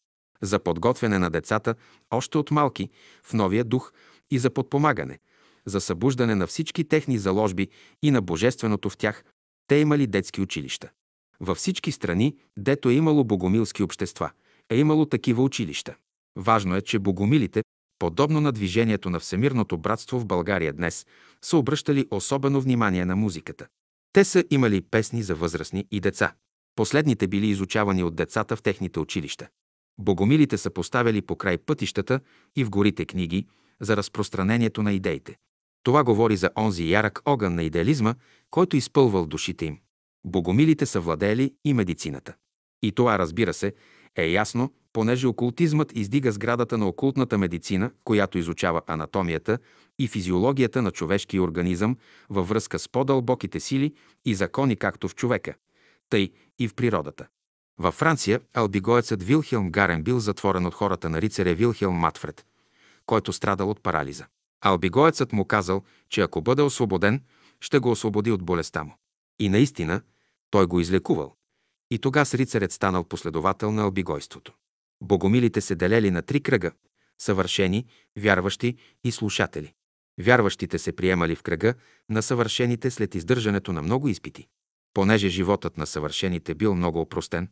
За 0.43 0.59
подготвяне 0.59 1.19
на 1.19 1.31
децата, 1.31 1.75
още 2.11 2.39
от 2.39 2.51
малки, 2.51 2.91
в 3.23 3.33
новия 3.33 3.65
дух 3.65 3.93
и 4.31 4.39
за 4.39 4.51
подпомагане, 4.51 5.19
за 5.67 5.81
събуждане 5.81 6.35
на 6.35 6.47
всички 6.47 6.85
техни 6.85 7.19
заложби 7.19 7.69
и 8.03 8.11
на 8.11 8.23
божественото 8.23 8.91
в 8.91 8.97
тях, 8.97 9.25
те 9.67 9.77
имали 9.77 10.07
детски 10.07 10.41
училища. 10.41 10.91
Във 11.41 11.59
всички 11.59 11.93
страни, 11.93 12.37
дето 12.59 12.89
е 12.89 12.95
имало 12.95 13.25
богомилски 13.25 13.83
общества, 13.83 14.31
е 14.71 14.77
имало 14.77 15.07
такива 15.07 15.43
училища. 15.43 15.95
Важно 16.37 16.77
е, 16.77 16.83
че 16.83 16.99
богомилите, 16.99 17.63
подобно 17.99 18.41
на 18.41 18.53
движението 18.53 19.11
на 19.11 19.21
Всемирното 19.21 19.79
братство 19.79 20.21
в 20.21 20.27
България 20.27 20.73
днес, 20.73 21.07
са 21.43 21.57
обръщали 21.57 22.07
особено 22.11 22.61
внимание 22.61 23.05
на 23.05 23.17
музиката. 23.17 23.67
Те 24.13 24.25
са 24.25 24.45
имали 24.51 24.81
песни 24.81 25.23
за 25.23 25.35
възрастни 25.35 25.87
и 25.91 26.01
деца. 26.01 26.33
Последните 26.77 27.27
били 27.27 27.47
изучавани 27.47 28.03
от 28.03 28.17
децата 28.17 28.57
в 28.57 28.63
техните 28.63 29.01
училища. 29.01 29.49
Богомилите 29.99 30.59
са 30.59 30.71
поставяли 30.71 31.23
по 31.23 31.37
край 31.37 31.59
пътищата 31.59 32.21
и 32.57 32.65
в 32.65 32.71
горите 32.71 33.05
книги 33.05 33.47
за 33.81 33.97
разпространението 33.97 34.83
на 34.83 34.93
идеите. 34.93 35.37
Това 35.83 36.05
говори 36.05 36.37
за 36.37 36.51
онзи 36.59 36.91
ярък 36.91 37.23
огън 37.25 37.55
на 37.55 37.63
идеализма, 37.63 38.15
който 38.51 38.77
изпълвал 38.77 39.27
душите 39.27 39.67
им. 39.67 39.79
Богомилите 40.27 40.87
са 40.87 41.01
владеели 41.01 41.55
и 41.65 41.75
медицината. 41.75 42.35
И 42.83 42.93
това, 42.93 43.19
разбира 43.19 43.55
се, 43.55 43.75
е 44.17 44.27
ясно, 44.27 44.73
понеже 44.93 45.27
окултизмът 45.27 45.93
издига 45.97 46.33
сградата 46.33 46.79
на 46.79 46.89
окултната 46.89 47.39
медицина, 47.39 47.91
която 48.05 48.39
изучава 48.39 48.83
анатомията 48.87 49.59
и 49.99 50.09
физиологията 50.09 50.83
на 50.83 50.91
човешкия 50.91 51.43
организъм 51.43 51.97
във 52.31 52.49
връзка 52.49 52.79
с 52.79 52.89
по-дълбоките 52.89 53.61
сили 53.61 53.95
и 54.25 54.35
закони 54.35 54.77
както 54.77 55.09
в 55.09 55.15
човека, 55.15 55.55
тъй 56.11 56.31
и 56.59 56.69
в 56.69 56.75
природата. 56.75 57.27
Във 57.79 57.95
Франция 57.95 58.41
албигоецът 58.55 59.23
Вилхелм 59.23 59.71
Гарен 59.71 60.03
бил 60.03 60.19
затворен 60.19 60.67
от 60.67 60.75
хората 60.75 61.11
на 61.11 61.23
рицаря 61.23 61.55
Вилхелм 61.55 61.95
Матфред, 61.95 62.47
който 63.07 63.33
страдал 63.33 63.71
от 63.71 63.83
парализа. 63.83 64.27
Албигоецът 64.61 65.33
му 65.33 65.45
казал, 65.45 65.83
че 66.09 66.21
ако 66.21 66.41
бъде 66.41 66.63
освободен, 66.63 67.23
ще 67.61 67.79
го 67.79 67.91
освободи 67.91 68.33
от 68.33 68.43
болестта 68.43 68.85
му. 68.85 68.97
И 69.39 69.49
наистина, 69.49 70.03
той 70.57 70.67
го 70.67 70.81
излекувал. 70.81 71.35
И 71.91 71.99
тогас 71.99 72.35
рицарят 72.35 72.73
станал 72.73 73.05
последовател 73.05 73.73
на 73.73 73.83
албигойството. 73.83 74.53
Богомилите 75.03 75.61
се 75.61 75.75
делели 75.75 76.11
на 76.11 76.23
три 76.23 76.41
кръга– 76.41 76.73
съвършени, 77.19 77.87
вярващи 78.19 78.77
и 79.05 79.13
слушатели. 79.13 79.73
Вярващите 80.21 80.79
се 80.79 80.97
приемали 80.97 81.35
в 81.35 81.43
кръга 81.43 81.75
на 82.11 82.23
съвършените 82.23 82.91
след 82.91 83.15
издържането 83.15 83.73
на 83.73 83.83
много 83.83 84.09
изпити. 84.09 84.47
Понеже 84.95 85.29
животът 85.29 85.77
на 85.77 85.87
съвършените 85.87 86.55
бил 86.55 86.75
много 86.75 87.01
опростен, 87.01 87.49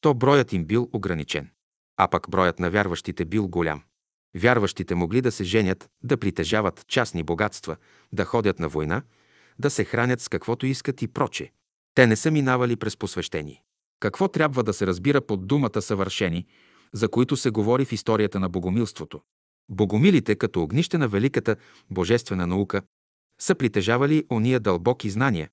то 0.00 0.14
броят 0.14 0.52
им 0.52 0.64
бил 0.64 0.90
ограничен. 0.92 1.50
А 1.96 2.08
пък 2.08 2.30
броят 2.30 2.58
на 2.58 2.70
вярващите 2.70 3.24
бил 3.24 3.48
голям. 3.48 3.82
Вярващите 4.36 4.94
могли 4.94 5.20
да 5.20 5.32
се 5.32 5.44
женят, 5.44 5.88
да 6.02 6.16
притежават 6.16 6.84
частни 6.86 7.22
богатства, 7.22 7.76
да 8.12 8.24
ходят 8.24 8.58
на 8.58 8.68
война, 8.68 9.02
да 9.58 9.70
се 9.70 9.84
хранят 9.84 10.20
с 10.20 10.28
каквото 10.28 10.66
искат 10.66 11.02
и 11.02 11.08
проче. 11.08 11.52
Те 11.98 12.06
не 12.06 12.16
са 12.16 12.30
минавали 12.30 12.76
през 12.76 12.96
посвещение. 12.96 13.62
Какво 14.00 14.28
трябва 14.28 14.62
да 14.64 14.72
се 14.72 14.86
разбира 14.86 15.20
под 15.20 15.46
думата 15.46 15.82
съвършени, 15.82 16.46
за 16.92 17.08
които 17.08 17.36
се 17.36 17.50
говори 17.50 17.84
в 17.84 17.92
историята 17.92 18.40
на 18.40 18.48
богомилството? 18.48 19.20
Богомилите, 19.68 20.34
като 20.34 20.62
огнище 20.62 20.98
на 20.98 21.08
великата 21.08 21.56
божествена 21.90 22.46
наука, 22.46 22.82
са 23.40 23.54
притежавали 23.54 24.24
ония 24.30 24.60
дълбоки 24.60 25.10
знания, 25.10 25.48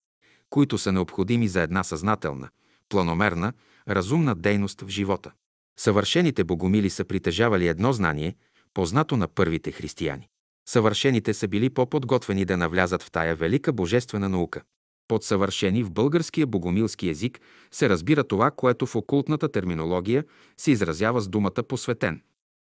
които 0.50 0.78
са 0.78 0.92
необходими 0.92 1.48
за 1.48 1.62
една 1.62 1.84
съзнателна, 1.84 2.50
планомерна, 2.90 3.54
разумна 3.90 4.36
дейност 4.36 4.82
в 4.82 4.90
живота. 4.90 5.32
Съвършените 5.80 6.44
богомили 6.44 6.90
са 6.90 7.06
притежавали 7.06 7.68
едно 7.68 7.94
знание, 7.94 8.36
познато 8.74 9.18
на 9.18 9.28
първите 9.28 9.72
християни. 9.72 10.28
Съвършените 10.70 11.34
са 11.34 11.48
били 11.48 11.70
по-подготвени 11.70 12.46
да 12.46 12.58
навлязат 12.58 13.04
в 13.04 13.12
тая 13.12 13.36
велика 13.36 13.74
божествена 13.74 14.30
наука. 14.30 14.62
Под 15.08 15.24
съвършени 15.24 15.84
в 15.84 15.92
българския 15.92 16.48
богомилски 16.48 17.10
език 17.10 17.40
се 17.72 17.90
разбира 17.90 18.24
това, 18.24 18.52
което 18.52 18.86
в 18.86 18.96
окултната 18.96 19.52
терминология 19.52 20.24
се 20.58 20.72
изразява 20.72 21.22
с 21.22 21.28
думата 21.28 21.64
посветен. 21.68 22.22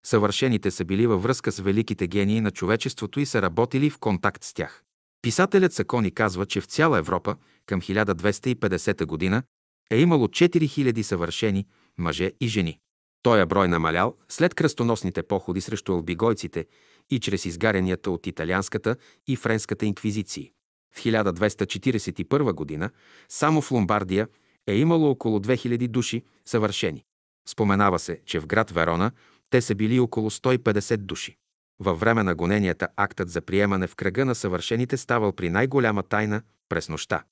Съвършените 0.06 0.70
са 0.70 0.84
били 0.84 1.06
във 1.06 1.22
връзка 1.22 1.52
с 1.52 1.60
великите 1.60 2.06
гении 2.06 2.40
на 2.40 2.50
човечеството 2.50 3.20
и 3.20 3.26
са 3.26 3.42
работили 3.42 3.90
в 3.90 3.98
контакт 3.98 4.44
с 4.44 4.54
тях. 4.54 4.82
Писателят 5.22 5.72
Сакони 5.72 6.10
казва, 6.10 6.46
че 6.46 6.60
в 6.60 6.66
цяла 6.66 6.98
Европа 6.98 7.36
към 7.66 7.80
1250 7.80 9.06
година 9.06 9.42
е 9.90 10.00
имало 10.00 10.26
4000 10.26 11.02
съвършени 11.02 11.66
мъже 11.98 12.32
и 12.40 12.48
жени. 12.48 12.78
Той 13.22 13.40
е 13.40 13.46
брой 13.46 13.68
намалял 13.68 14.16
след 14.28 14.54
кръстоносните 14.54 15.22
походи 15.22 15.60
срещу 15.60 15.92
албигойците 15.92 16.66
и 17.10 17.20
чрез 17.20 17.44
изгарянията 17.44 18.10
от 18.10 18.26
италианската 18.26 18.96
и 19.26 19.36
френската 19.36 19.86
инквизиции. 19.86 20.52
В 20.96 21.04
1241 21.04 22.52
година 22.52 22.90
само 23.28 23.62
в 23.62 23.70
Ломбардия 23.70 24.28
е 24.66 24.74
имало 24.76 25.10
около 25.10 25.38
2000 25.38 25.88
души 25.88 26.22
съвършени. 26.44 27.04
Споменава 27.48 27.98
се, 27.98 28.20
че 28.26 28.40
в 28.40 28.46
град 28.46 28.70
Верона 28.70 29.10
те 29.50 29.60
са 29.60 29.74
били 29.74 30.00
около 30.00 30.30
150 30.30 30.96
души. 30.96 31.36
Във 31.80 32.00
време 32.00 32.22
на 32.22 32.34
гоненията 32.34 32.88
актът 32.96 33.30
за 33.30 33.40
приемане 33.40 33.86
в 33.86 33.94
кръга 33.94 34.24
на 34.24 34.34
съвършените 34.34 34.96
ставал 34.96 35.32
при 35.32 35.50
най-голяма 35.50 36.02
тайна 36.02 36.42
през 36.68 36.88
нощта. 36.88 37.22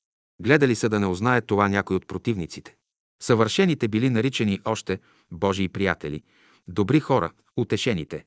Гледали 0.42 0.75
са 0.75 0.88
да 0.88 1.00
не 1.00 1.06
узнае 1.06 1.40
това 1.40 1.68
някой 1.68 1.97
от 1.97 2.06
противниците. 2.06 2.76
Съвършените 3.23 3.88
били 3.88 4.11
наричани 4.11 4.61
още 4.64 4.99
Божии 5.33 5.68
приятели, 5.68 6.23
добри 6.68 7.00
хора, 7.00 7.30
утешените. 7.56 8.25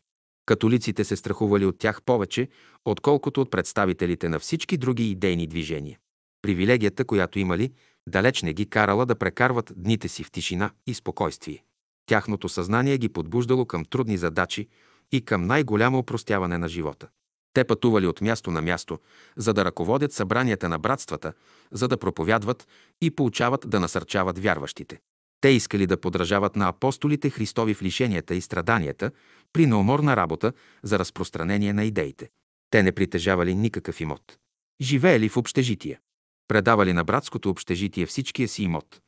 Католиците 0.47 1.03
се 1.03 1.15
страхували 1.15 1.65
от 1.65 1.79
тях 1.79 2.01
повече, 2.01 2.47
отколкото 2.85 3.41
от 3.41 3.51
представителите 3.51 4.29
на 4.29 4.39
всички 4.39 4.77
други 4.77 5.11
идейни 5.11 5.47
движения. 5.47 5.99
Привилегията, 6.41 7.05
която 7.05 7.39
имали, 7.39 7.71
далеч 8.09 8.41
не 8.41 8.53
ги 8.53 8.69
карала 8.69 9.05
да 9.05 9.15
прекарват 9.15 9.73
дните 9.75 10.07
си 10.07 10.23
в 10.23 10.31
тишина 10.31 10.71
и 10.87 10.93
спокойствие. 10.93 11.63
Тяхното 12.05 12.49
съзнание 12.49 12.97
ги 12.97 13.09
подбуждало 13.09 13.65
към 13.65 13.85
трудни 13.85 14.17
задачи 14.17 14.67
и 15.11 15.21
към 15.21 15.45
най-голямо 15.45 15.97
упростяване 15.97 16.57
на 16.57 16.67
живота. 16.67 17.07
Те 17.53 17.63
пътували 17.63 18.07
от 18.07 18.21
място 18.21 18.51
на 18.51 18.61
място, 18.61 18.99
за 19.37 19.53
да 19.53 19.65
ръководят 19.65 20.13
събранията 20.13 20.69
на 20.69 20.79
братствата, 20.79 21.33
за 21.71 21.87
да 21.87 21.97
проповядват 21.97 22.67
и 23.01 23.11
получават 23.11 23.69
да 23.69 23.79
насърчават 23.79 24.39
вярващите. 24.39 24.99
Те 25.41 25.49
искали 25.49 25.87
да 25.87 25.97
подражават 25.97 26.55
на 26.55 26.67
апостолите 26.67 27.29
Христови 27.29 27.73
в 27.73 27.81
лишенията 27.81 28.35
и 28.35 28.41
страданията 28.41 29.11
при 29.53 29.65
неуморна 29.65 30.15
работа 30.15 30.53
за 30.83 30.99
разпространение 30.99 31.73
на 31.73 31.83
идеите. 31.83 32.29
Те 32.69 32.83
не 32.83 32.91
притежавали 32.91 33.55
никакъв 33.55 34.01
имот. 34.01 34.37
Живеели 34.81 35.29
в 35.29 35.37
общежития. 35.37 35.99
Предавали 36.47 36.93
на 36.93 37.03
братското 37.03 37.49
общежитие 37.49 38.05
всичкия 38.05 38.47
си 38.47 38.63
имот. 38.63 39.01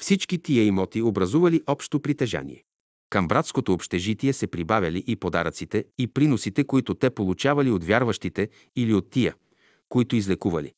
Всички 0.00 0.42
тия 0.42 0.64
имоти 0.64 1.02
образували 1.02 1.62
общо 1.66 2.00
притежание. 2.00 2.64
Към 3.10 3.28
братското 3.28 3.72
общежитие 3.72 4.32
се 4.32 4.46
прибавяли 4.46 5.04
и 5.06 5.16
подаръците 5.16 5.84
и 5.98 6.06
приносите, 6.06 6.64
които 6.64 6.94
те 6.94 7.10
получавали 7.10 7.70
от 7.70 7.84
вярващите 7.84 8.48
или 8.76 8.94
от 8.94 9.10
тия, 9.10 9.34
които 9.88 10.16
излекували. 10.16 10.72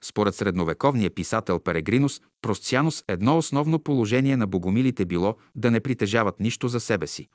Според 0.00 0.34
средновековния 0.34 1.10
писател 1.10 1.58
Перегринус 1.58 2.20
Простианус 2.42 3.04
едно 3.08 3.38
основно 3.38 3.78
положение 3.78 4.36
на 4.36 4.46
богомилите 4.46 5.04
било 5.04 5.36
да 5.54 5.70
не 5.70 5.80
притежават 5.80 6.40
нищо 6.40 6.68
за 6.68 6.80
себе 6.80 7.06
си, 7.06 7.28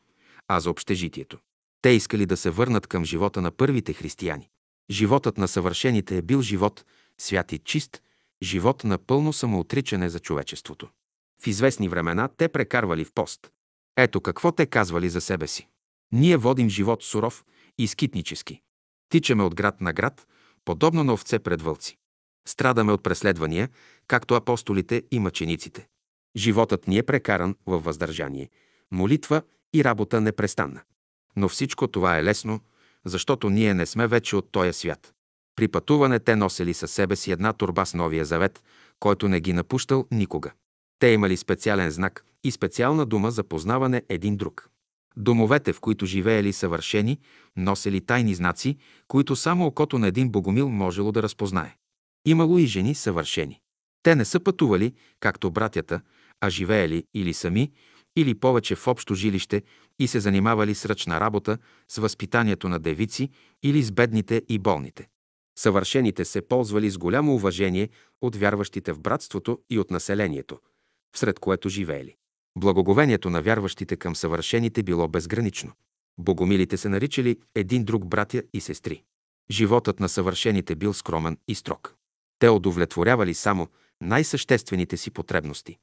а 0.47 0.59
за 0.59 0.69
общежитието. 0.69 1.39
Те 1.81 1.89
искали 1.89 2.25
да 2.25 2.37
се 2.37 2.49
върнат 2.49 2.87
към 2.87 3.05
живота 3.05 3.41
на 3.41 3.51
първите 3.51 3.93
християни. 3.93 4.49
Животът 4.89 5.37
на 5.37 5.47
съвършените 5.47 6.17
е 6.17 6.21
бил 6.21 6.41
живот, 6.41 6.85
свят 7.17 7.51
и 7.51 7.59
чист, 7.59 8.01
живот 8.43 8.83
на 8.83 8.97
пълно 8.97 9.33
самоотричане 9.33 10.09
за 10.09 10.19
човечеството. 10.19 10.89
В 11.43 11.47
известни 11.47 11.89
времена 11.89 12.29
те 12.37 12.47
прекарвали 12.47 13.05
в 13.05 13.13
пост. 13.13 13.51
Ето 13.97 14.21
какво 14.21 14.51
те 14.51 14.65
казвали 14.65 15.09
за 15.09 15.21
себе 15.21 15.47
си. 15.47 15.67
Ние 16.11 16.37
водим 16.37 16.69
живот 16.69 17.03
суров 17.03 17.45
и 17.77 17.87
скитнически. 17.87 18.61
Тичаме 19.09 19.43
от 19.43 19.55
град 19.55 19.81
на 19.81 19.93
град, 19.93 20.27
подобно 20.65 21.03
на 21.03 21.13
овце 21.13 21.39
пред 21.39 21.61
вълци. 21.61 21.97
Страдаме 22.47 22.91
от 22.91 23.03
преследвания, 23.03 23.69
както 24.07 24.33
апостолите 24.33 25.03
и 25.11 25.19
мъчениците. 25.19 25.87
Животът 26.35 26.87
ни 26.87 26.97
е 26.97 27.03
прекаран 27.03 27.55
във 27.65 27.83
въздържание, 27.83 28.49
молитва 28.91 29.41
и 29.73 29.83
работа 29.83 30.21
непрестанна. 30.21 30.81
Но 31.35 31.49
всичко 31.49 31.87
това 31.87 32.17
е 32.17 32.23
лесно, 32.23 32.59
защото 33.05 33.49
ние 33.49 33.73
не 33.73 33.85
сме 33.85 34.07
вече 34.07 34.35
от 34.35 34.51
този 34.51 34.73
свят. 34.73 35.13
При 35.55 35.67
пътуване 35.67 36.19
те 36.19 36.35
носили 36.35 36.73
със 36.73 36.91
себе 36.91 37.15
си 37.15 37.31
една 37.31 37.53
турба 37.53 37.85
с 37.85 37.93
Новия 37.93 38.25
завет, 38.25 38.63
който 38.99 39.27
не 39.27 39.39
ги 39.39 39.53
напущал 39.53 40.07
никога. 40.11 40.51
Те 40.99 41.07
имали 41.07 41.37
специален 41.37 41.91
знак 41.91 42.25
и 42.43 42.51
специална 42.51 43.05
дума 43.05 43.31
за 43.31 43.43
познаване 43.43 44.03
един 44.09 44.37
друг. 44.37 44.69
Домовете, 45.17 45.73
в 45.73 45.79
които 45.79 46.05
живеели 46.05 46.53
съвършени, 46.53 47.19
носели 47.57 48.01
тайни 48.01 48.35
знаци, 48.35 48.77
които 49.07 49.35
само 49.35 49.65
окото 49.65 49.99
на 49.99 50.07
един 50.07 50.29
богомил 50.29 50.69
можело 50.69 51.11
да 51.11 51.23
разпознае. 51.23 51.75
Имало 52.25 52.57
и 52.57 52.65
жени 52.65 52.95
съвършени. 52.95 53.59
Те 54.03 54.15
не 54.15 54.25
са 54.25 54.39
пътували, 54.39 54.93
както 55.19 55.51
братята, 55.51 56.01
а 56.41 56.49
живеели 56.49 57.03
или 57.13 57.33
сами, 57.33 57.71
или 58.15 58.35
повече 58.35 58.75
в 58.75 58.87
общо 58.87 59.15
жилище 59.15 59.61
и 59.99 60.07
се 60.07 60.19
занимавали 60.19 60.75
с 60.75 60.85
ръчна 60.85 61.19
работа, 61.19 61.57
с 61.87 61.97
възпитанието 61.97 62.69
на 62.69 62.79
девици 62.79 63.29
или 63.63 63.83
с 63.83 63.91
бедните 63.91 64.41
и 64.49 64.59
болните. 64.59 65.07
Съвършените 65.57 66.25
се 66.25 66.41
ползвали 66.41 66.89
с 66.89 66.97
голямо 66.97 67.35
уважение 67.35 67.89
от 68.21 68.35
вярващите 68.35 68.93
в 68.93 68.99
братството 68.99 69.59
и 69.69 69.79
от 69.79 69.91
населението, 69.91 70.59
всред 71.15 71.39
което 71.39 71.69
живеели. 71.69 72.15
Благоговението 72.57 73.29
на 73.29 73.41
вярващите 73.41 73.95
към 73.95 74.15
съвършените 74.15 74.83
било 74.83 75.07
безгранично. 75.07 75.71
Богомилите 76.17 76.77
се 76.77 76.89
наричали 76.89 77.37
един 77.55 77.85
друг 77.85 78.07
братя 78.07 78.43
и 78.53 78.61
сестри. 78.61 79.03
Животът 79.51 79.99
на 79.99 80.09
съвършените 80.09 80.75
бил 80.75 80.93
скромен 80.93 81.37
и 81.47 81.55
строг. 81.55 81.95
Те 82.39 82.49
удовлетворявали 82.49 83.33
само 83.33 83.67
най-съществените 84.01 84.97
си 84.97 85.11
потребности. 85.11 85.77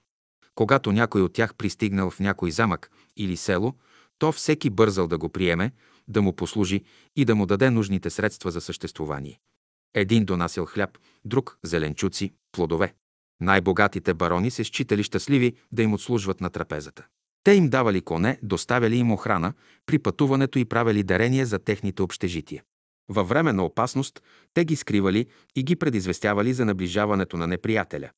Когато 0.61 0.93
някой 0.93 1.23
от 1.23 1.33
тях 1.33 1.55
пристигнал 1.55 2.11
в 2.11 2.21
някой 2.21 2.51
замък 2.51 2.91
или 3.17 3.37
село, 3.37 3.75
то 4.19 4.33
всеки 4.33 4.71
бързал 4.71 5.07
да 5.07 5.19
го 5.19 5.29
приеме, 5.29 5.73
да 6.09 6.23
му 6.23 6.37
послужи 6.37 6.83
и 7.17 7.25
да 7.25 7.35
му 7.35 7.47
даде 7.47 7.71
нужните 7.71 8.11
средства 8.11 8.51
за 8.51 8.61
съществувание. 8.61 9.41
Един 9.95 10.25
донасил 10.25 10.67
хляб, 10.67 10.99
друг– 11.25 11.59
зеленчуци, 11.65 12.33
плодове. 12.53 12.95
Най-богатите 13.41 14.15
барони 14.15 14.51
се 14.51 14.65
считали 14.65 15.03
щастливи 15.03 15.55
да 15.73 15.83
им 15.83 15.95
отслужват 15.95 16.41
на 16.41 16.51
трапезата. 16.51 17.07
Те 17.45 17.53
им 17.53 17.69
давали 17.69 18.01
коне, 18.01 18.39
доставяли 18.43 18.97
им 18.97 19.13
охрана 19.13 19.53
при 19.87 19.99
пътуването 19.99 20.59
и 20.59 20.65
правили 20.65 21.03
дарения 21.03 21.47
за 21.47 21.59
техните 21.59 22.03
общежития. 22.03 22.63
Във 23.09 23.29
време 23.29 23.53
на 23.53 23.65
опасност 23.65 24.23
те 24.55 24.65
ги 24.65 24.77
скривали 24.77 25.27
и 25.57 25.63
ги 25.63 25.77
предизвестявали 25.77 26.53
за 26.53 26.65
наближаването 26.65 27.37
на 27.37 27.47
неприятеля. 27.47 28.11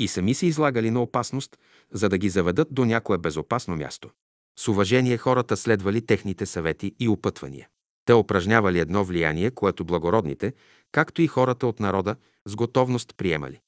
И 0.00 0.08
сами 0.08 0.34
се 0.34 0.46
излагали 0.46 0.90
на 0.90 1.02
опасност, 1.02 1.58
за 1.92 2.08
да 2.08 2.18
ги 2.18 2.28
заведат 2.28 2.68
до 2.70 2.84
някое 2.84 3.18
безопасно 3.18 3.76
място. 3.76 4.10
С 4.58 4.68
уважение 4.68 5.16
хората 5.16 5.56
следвали 5.56 6.06
техните 6.06 6.46
съвети 6.46 6.94
и 7.00 7.08
опътвания. 7.08 7.68
Те 8.04 8.12
упражнявали 8.12 8.78
едно 8.78 9.04
влияние, 9.04 9.50
което 9.50 9.84
благородните, 9.84 10.52
както 10.92 11.22
и 11.22 11.26
хората 11.26 11.66
от 11.66 11.80
народа, 11.80 12.16
с 12.46 12.56
готовност 12.56 13.14
приемали. 13.16 13.60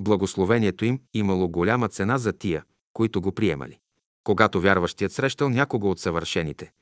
Благословението 0.00 0.84
им 0.84 1.00
имало 1.14 1.48
голяма 1.48 1.88
цена 1.88 2.18
за 2.18 2.32
тия, 2.32 2.64
които 2.92 3.20
го 3.20 3.32
приемали. 3.32 3.78
Когато 4.24 4.60
вярващият 4.60 5.12
срещал 5.12 5.48
някого 5.48 5.90
от 5.90 6.00
съвършените, 6.00 6.72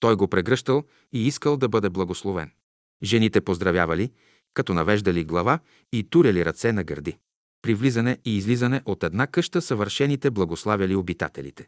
той 0.00 0.16
го 0.16 0.28
прегръщал 0.28 0.84
и 1.12 1.26
искал 1.26 1.56
да 1.56 1.68
бъде 1.68 1.90
благословен. 1.90 2.50
Жените 3.02 3.40
поздравявали, 3.40 4.12
като 4.54 4.74
навеждали 4.74 5.24
глава 5.24 5.58
и 5.92 6.10
туряли 6.10 6.44
ръце 6.44 6.72
на 6.72 6.84
гърди. 6.84 7.18
При 7.64 7.74
влизане 7.74 8.18
и 8.24 8.36
излизане 8.36 8.82
от 8.84 9.04
една 9.04 9.26
къща 9.26 9.62
съвършените 9.62 10.30
благославяли 10.30 10.96
обитателите. 10.96 11.66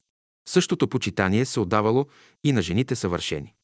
Същото 0.48 0.88
почитание 0.88 1.44
се 1.44 1.60
отдавало 1.60 2.06
и 2.44 2.52
на 2.52 2.62
жените 2.62 2.96
съвършени. 2.96 3.54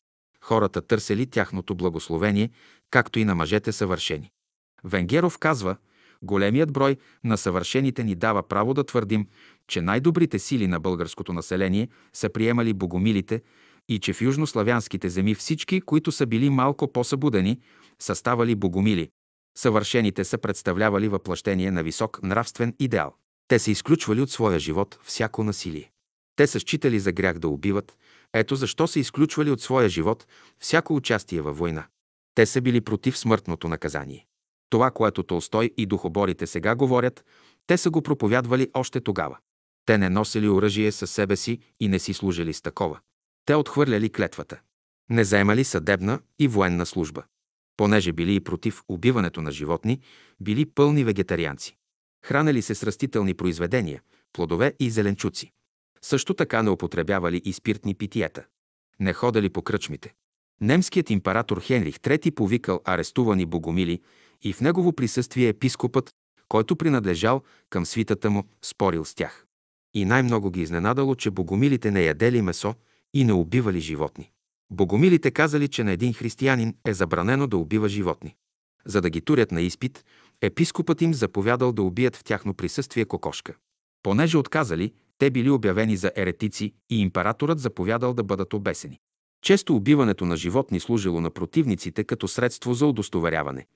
Хората 0.41 0.81
търсели 0.81 1.27
тяхното 1.27 1.75
благословение, 1.75 2.51
както 2.91 3.19
и 3.19 3.25
на 3.25 3.35
мъжете 3.35 3.73
съвършени. 3.73 4.31
Венгеров 4.85 5.39
казва, 5.39 5.77
големият 6.23 6.73
брой 6.73 6.97
на 7.25 7.39
съвършените 7.39 8.05
ни 8.05 8.15
дава 8.15 8.49
право 8.49 8.75
да 8.75 8.85
твърдим, 8.85 9.29
че 9.69 9.81
най-добрите 9.81 10.39
сили 10.39 10.67
на 10.67 10.81
българското 10.81 11.33
население 11.33 11.89
са 12.13 12.29
приемали 12.29 12.73
богомилите 12.75 13.43
и 13.89 13.99
че 13.99 14.13
в 14.13 14.23
южнославянските 14.23 15.09
земи 15.09 15.35
всички, 15.35 15.81
които 15.81 16.13
са 16.13 16.27
били 16.27 16.51
малко 16.51 16.93
по-събудени, 16.93 17.61
са 17.99 18.15
ставали 18.15 18.55
богомили. 18.55 19.09
Съвършените 19.59 20.25
са 20.25 20.39
представлявали 20.39 21.09
въплъщение 21.09 21.71
на 21.71 21.83
висок 21.83 22.23
нравствен 22.23 22.75
идеал. 22.79 23.15
Те 23.49 23.59
са 23.59 23.71
изключвали 23.71 24.21
от 24.21 24.31
своя 24.31 24.59
живот 24.59 24.99
всяко 25.03 25.45
насилие. 25.45 25.91
Те 26.37 26.47
са 26.47 26.61
считали 26.61 27.01
за 27.01 27.13
грях 27.13 27.39
да 27.39 27.49
убиват, 27.49 27.97
ето 28.33 28.57
защо 28.57 28.87
са 28.87 29.01
изключвали 29.01 29.51
от 29.51 29.61
своя 29.61 29.89
живот 29.89 30.27
всяко 30.59 30.97
участие 30.97 31.41
във 31.41 31.59
война. 31.59 31.87
Те 32.35 32.47
са 32.47 32.61
били 32.61 32.81
против 32.81 33.19
смъртното 33.19 33.69
наказание. 33.69 34.27
Това, 34.71 34.91
което 34.91 35.23
Толстой 35.23 35.71
и 35.77 35.87
духоборите 35.87 36.47
сега 36.47 36.75
говорят, 36.75 37.25
те 37.67 37.77
са 37.77 37.91
го 37.91 38.03
проповядвали 38.03 38.71
още 38.75 39.01
тогава. 39.01 39.39
Те 39.87 39.99
не 39.99 40.09
носили 40.09 40.49
оръжие 40.49 40.93
със 40.93 41.11
себе 41.11 41.37
си 41.37 41.59
и 41.81 41.89
не 41.89 41.99
си 41.99 42.15
служили 42.15 42.53
с 42.53 42.63
такова. 42.63 43.01
Те 43.47 43.55
отхвърляли 43.55 44.13
клетвата. 44.13 44.61
Не 45.11 45.25
заемали 45.25 45.65
съдебна 45.65 46.21
и 46.39 46.49
военна 46.49 46.87
служба. 46.87 47.23
Понеже 47.77 48.13
били 48.13 48.35
и 48.35 48.41
против 48.41 48.83
убиването 48.89 49.43
на 49.43 49.53
животни, 49.53 50.01
били 50.41 50.67
пълни 50.67 51.05
вегетарианци. 51.05 51.77
Хранели 52.25 52.63
се 52.63 52.75
с 52.75 52.83
растителни 52.83 53.35
произведения, 53.35 54.03
плодове 54.33 54.75
и 54.81 54.91
зеленчуци. 54.91 55.53
Също 56.03 56.35
така 56.35 56.63
не 56.63 56.71
употребявали 56.71 57.43
и 57.45 57.53
спиртни 57.53 57.95
питиета. 57.95 58.45
Не 59.01 59.13
ходели 59.13 59.49
по 59.49 59.63
кръчмите. 59.63 60.15
Немският 60.61 61.11
император 61.11 61.61
Хенрих 61.61 61.97
III 61.97 62.35
повикал 62.35 62.81
арестувани 62.85 63.47
богомили 63.47 64.01
и 64.43 64.53
в 64.53 64.61
негово 64.61 64.93
присъствие 64.93 65.49
епископът, 65.49 66.11
който 66.49 66.77
принадлежал 66.77 67.43
към 67.71 67.87
свитата 67.87 68.31
му, 68.31 68.45
спорил 68.63 69.05
с 69.05 69.15
тях. 69.15 69.47
И 69.95 70.05
най-много 70.05 70.51
ги 70.51 70.63
изненадало, 70.63 71.15
че 71.15 71.31
богомилите 71.31 71.91
не 71.91 72.03
ядели 72.03 72.43
месо 72.43 72.75
и 73.15 73.25
не 73.25 73.33
убивали 73.33 73.81
животни. 73.81 74.31
Богомилите 74.73 75.31
казали, 75.31 75.69
че 75.69 75.85
на 75.85 75.93
един 75.93 76.13
християнин 76.13 76.75
е 76.85 76.95
забранено 76.95 77.47
да 77.47 77.57
убива 77.57 77.89
животни. 77.89 78.35
За 78.87 79.01
да 79.01 79.11
ги 79.11 79.21
турят 79.21 79.53
на 79.53 79.61
изпит, 79.61 80.05
епископът 80.41 81.03
им 81.03 81.15
заповядал 81.15 81.73
да 81.73 81.83
убият 81.83 82.17
в 82.17 82.25
тяхно 82.25 82.55
присъствие 82.55 83.05
кокошка. 83.05 83.55
Понеже 84.03 84.39
отказали, 84.39 84.93
те 85.19 85.31
били 85.31 85.51
обявени 85.51 85.97
за 85.97 86.13
еретици 86.17 86.73
и 86.91 87.01
императорът 87.01 87.59
заповядал 87.59 88.15
да 88.15 88.23
бъдат 88.23 88.55
обесени. 88.55 88.99
Често 89.43 89.77
убиването 89.77 90.25
на 90.25 90.37
животни 90.37 90.81
служило 90.81 91.21
на 91.21 91.31
противниците 91.31 92.05
като 92.05 92.29
средство 92.29 92.75
за 92.75 92.87
удостоверяване. 92.87 93.67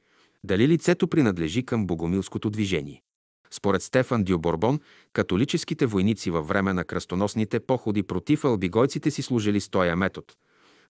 Дали 0.44 0.68
лицето 0.68 1.08
принадлежи 1.08 1.62
към 1.62 1.86
богомилското 1.86 2.50
движение. 2.50 3.02
Според 3.50 3.82
Стефан 3.82 4.24
Дюборбон, 4.24 4.80
католическите 5.12 5.86
войници 5.86 6.30
във 6.30 6.48
време 6.48 6.72
на 6.72 6.84
кръстоносните 6.84 7.60
походи 7.60 8.02
против 8.02 8.44
албигойците 8.44 9.10
си 9.10 9.22
служили 9.22 9.60
с 9.60 9.68
този 9.68 9.94
метод. 9.94 10.26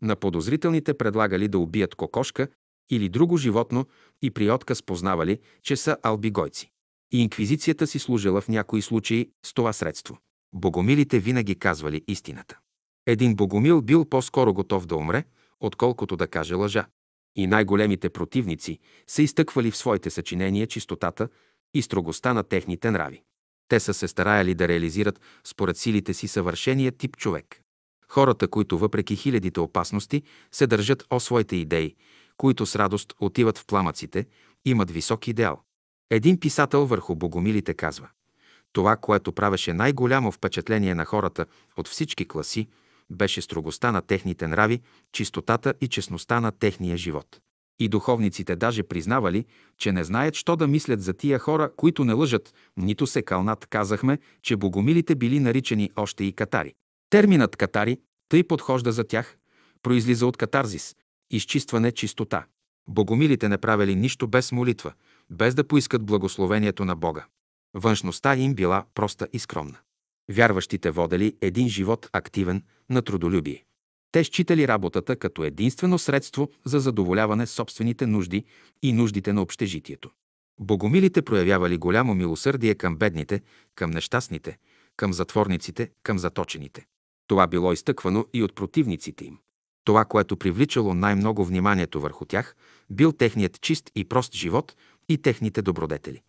На 0.02 0.16
подозрителните 0.16 0.94
предлагали 0.94 1.48
да 1.48 1.58
убият 1.58 1.94
кокошка 1.94 2.48
или 2.90 3.08
друго 3.08 3.36
животно 3.36 3.86
и 4.22 4.30
при 4.30 4.50
отказ 4.50 4.82
познавали, 4.82 5.38
че 5.62 5.76
са 5.76 5.96
албигойци. 6.02 6.70
И 7.12 7.22
инквизицията 7.22 7.86
си 7.86 7.98
служила 7.98 8.40
в 8.40 8.48
някои 8.48 8.82
случаи 8.82 9.30
с 9.46 9.54
това 9.54 9.72
средство. 9.72 10.18
Богомилите 10.52 11.18
винаги 11.18 11.54
казвали 11.54 12.04
истината. 12.08 12.58
Един 13.06 13.34
богомил 13.34 13.82
бил 13.82 14.04
по-скоро 14.04 14.54
готов 14.54 14.86
да 14.86 14.96
умре, 14.96 15.24
отколкото 15.60 16.16
да 16.16 16.26
каже 16.26 16.54
лъжа. 16.54 16.86
И 17.36 17.46
най-големите 17.46 18.10
противници 18.10 18.78
са 19.06 19.22
изтъквали 19.22 19.70
в 19.70 19.76
своите 19.76 20.10
съчинения 20.10 20.66
чистотата 20.66 21.28
и 21.74 21.82
строгостта 21.82 22.34
на 22.34 22.42
техните 22.42 22.90
нрави. 22.90 23.22
Те 23.68 23.80
са 23.80 23.94
се 23.94 24.08
стараяли 24.08 24.54
да 24.54 24.68
реализират 24.68 25.20
според 25.44 25.76
силите 25.76 26.14
си 26.14 26.28
съвършения 26.28 26.92
тип 26.92 27.16
човек. 27.16 27.62
Хората, 28.08 28.48
които 28.48 28.78
въпреки 28.78 29.16
хилядите 29.16 29.60
опасности 29.60 30.22
се 30.52 30.66
държат 30.66 31.04
о 31.10 31.20
своите 31.20 31.56
идеи, 31.56 31.94
които 32.36 32.66
с 32.66 32.76
радост 32.76 33.14
отиват 33.20 33.58
в 33.58 33.66
пламъците, 33.66 34.26
имат 34.64 34.90
висок 34.90 35.28
идеал. 35.28 35.62
Един 36.10 36.40
писател 36.40 36.86
върху 36.86 37.14
богомилите 37.14 37.74
казва 37.74 38.08
Това, 38.72 38.96
което 38.96 39.32
правеше 39.32 39.72
най-голямо 39.72 40.32
впечатление 40.32 40.94
на 40.94 41.04
хората 41.04 41.46
от 41.76 41.88
всички 41.88 42.28
класи, 42.28 42.68
беше 43.10 43.42
строгостта 43.42 43.92
на 43.92 44.02
техните 44.02 44.48
нрави, 44.48 44.80
чистотата 45.12 45.74
и 45.80 45.88
честността 45.88 46.40
на 46.40 46.52
техния 46.52 46.96
живот. 46.96 47.40
И 47.78 47.88
духовниците 47.88 48.56
даже 48.56 48.82
признавали, 48.82 49.44
че 49.78 49.92
не 49.92 50.04
знаят 50.04 50.34
що 50.34 50.56
да 50.56 50.66
мислят 50.66 51.02
за 51.02 51.12
тия 51.12 51.38
хора, 51.38 51.70
които 51.76 52.04
не 52.04 52.12
лъжат, 52.12 52.54
нито 52.76 53.06
се 53.06 53.22
кълнат. 53.22 53.66
Казахме, 53.66 54.18
че 54.42 54.56
богомилите 54.56 55.14
били 55.14 55.40
наричани 55.40 55.90
още 55.96 56.24
и 56.24 56.32
катари. 56.32 56.74
Терминът 57.10 57.56
катари, 57.56 58.00
тъй 58.28 58.44
подхожда 58.44 58.92
за 58.92 59.04
тях, 59.04 59.36
произлиза 59.82 60.26
от 60.26 60.36
катарзис, 60.36 60.96
изчистване 61.30 61.92
чистота. 61.92 62.46
Богомилите 62.88 63.48
не 63.48 63.58
правили 63.58 63.94
нищо 63.94 64.28
без 64.28 64.52
молитва, 64.52 64.92
без 65.30 65.54
да 65.54 65.68
поискат 65.68 66.06
благословението 66.06 66.84
на 66.84 66.96
Бога. 66.96 67.26
Външността 67.74 68.36
им 68.36 68.54
била 68.54 68.84
проста 68.94 69.28
и 69.32 69.38
скромна. 69.38 69.78
Вярващите 70.30 70.90
водели 70.90 71.36
един 71.40 71.68
живот 71.68 72.08
активен 72.12 72.62
на 72.90 73.02
трудолюбие. 73.02 73.64
Те 74.12 74.24
считали 74.24 74.68
работата 74.68 75.16
като 75.16 75.44
единствено 75.44 75.98
средство 75.98 76.50
за 76.64 76.80
задоволяване 76.80 77.46
собствените 77.46 78.06
нужди 78.06 78.44
и 78.82 78.92
нуждите 78.92 79.32
на 79.32 79.42
общежитието. 79.42 80.10
Богомилите 80.60 81.22
проявявали 81.22 81.78
голямо 81.78 82.14
милосърдие 82.14 82.74
към 82.74 82.96
бедните, 82.96 83.42
към 83.74 83.90
нещастните, 83.90 84.58
към 84.96 85.12
затворниците, 85.12 85.90
към 86.02 86.18
заточените. 86.18 86.86
Това 87.26 87.46
било 87.46 87.72
изтъквано 87.72 88.26
и 88.32 88.42
от 88.42 88.54
противниците 88.54 89.24
им. 89.24 89.38
Това, 89.84 90.04
което 90.04 90.36
привличало 90.36 90.94
най-много 90.94 91.44
вниманието 91.44 92.00
върху 92.00 92.24
тях, 92.24 92.56
бил 92.90 93.12
техният 93.12 93.60
чист 93.60 93.90
и 93.94 94.04
прост 94.04 94.34
живот 94.34 94.76
и 95.08 95.18
техните 95.18 95.62
добродетели. 95.62 96.22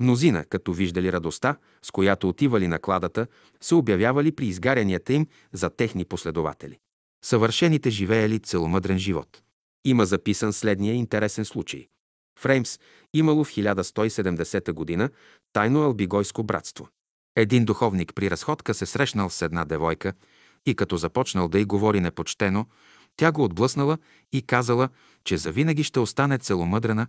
Мнозина, 0.00 0.44
като 0.44 0.72
виждали 0.72 1.12
радостта, 1.12 1.56
с 1.82 1.90
която 1.90 2.28
отивали 2.28 2.68
на 2.68 2.78
кладата, 2.78 3.26
се 3.60 3.74
обявявали 3.74 4.32
при 4.32 4.46
изгарянията 4.46 5.12
им 5.12 5.26
за 5.52 5.70
техни 5.70 6.04
последователи. 6.04 6.78
Съвършените 7.24 7.90
живеели 7.90 8.40
целомъдрен 8.40 8.98
живот. 8.98 9.42
Има 9.84 10.06
записан 10.06 10.52
следния 10.52 10.94
интересен 10.94 11.44
случай. 11.44 11.86
В 12.38 12.46
Реймс 12.46 12.78
имало 13.14 13.44
в 13.44 13.50
1170 13.50 14.72
година 14.72 15.10
тайно 15.52 15.82
албигойско 15.82 16.42
братство. 16.42 16.88
Един 17.36 17.64
духовник 17.64 18.12
при 18.14 18.30
разходка 18.30 18.74
се 18.74 18.86
срещнал 18.86 19.30
с 19.30 19.42
една 19.42 19.64
девойка 19.64 20.12
и 20.66 20.74
като 20.74 20.96
започнал 20.96 21.48
да 21.48 21.58
й 21.58 21.64
говори 21.64 22.00
непочтено, 22.00 22.66
тя 23.16 23.32
го 23.32 23.44
отблъснала 23.44 23.98
и 24.32 24.42
казала, 24.42 24.88
че 25.24 25.36
завинаги 25.36 25.84
ще 25.84 26.00
остане 26.00 26.38
целомъдрена, 26.38 27.06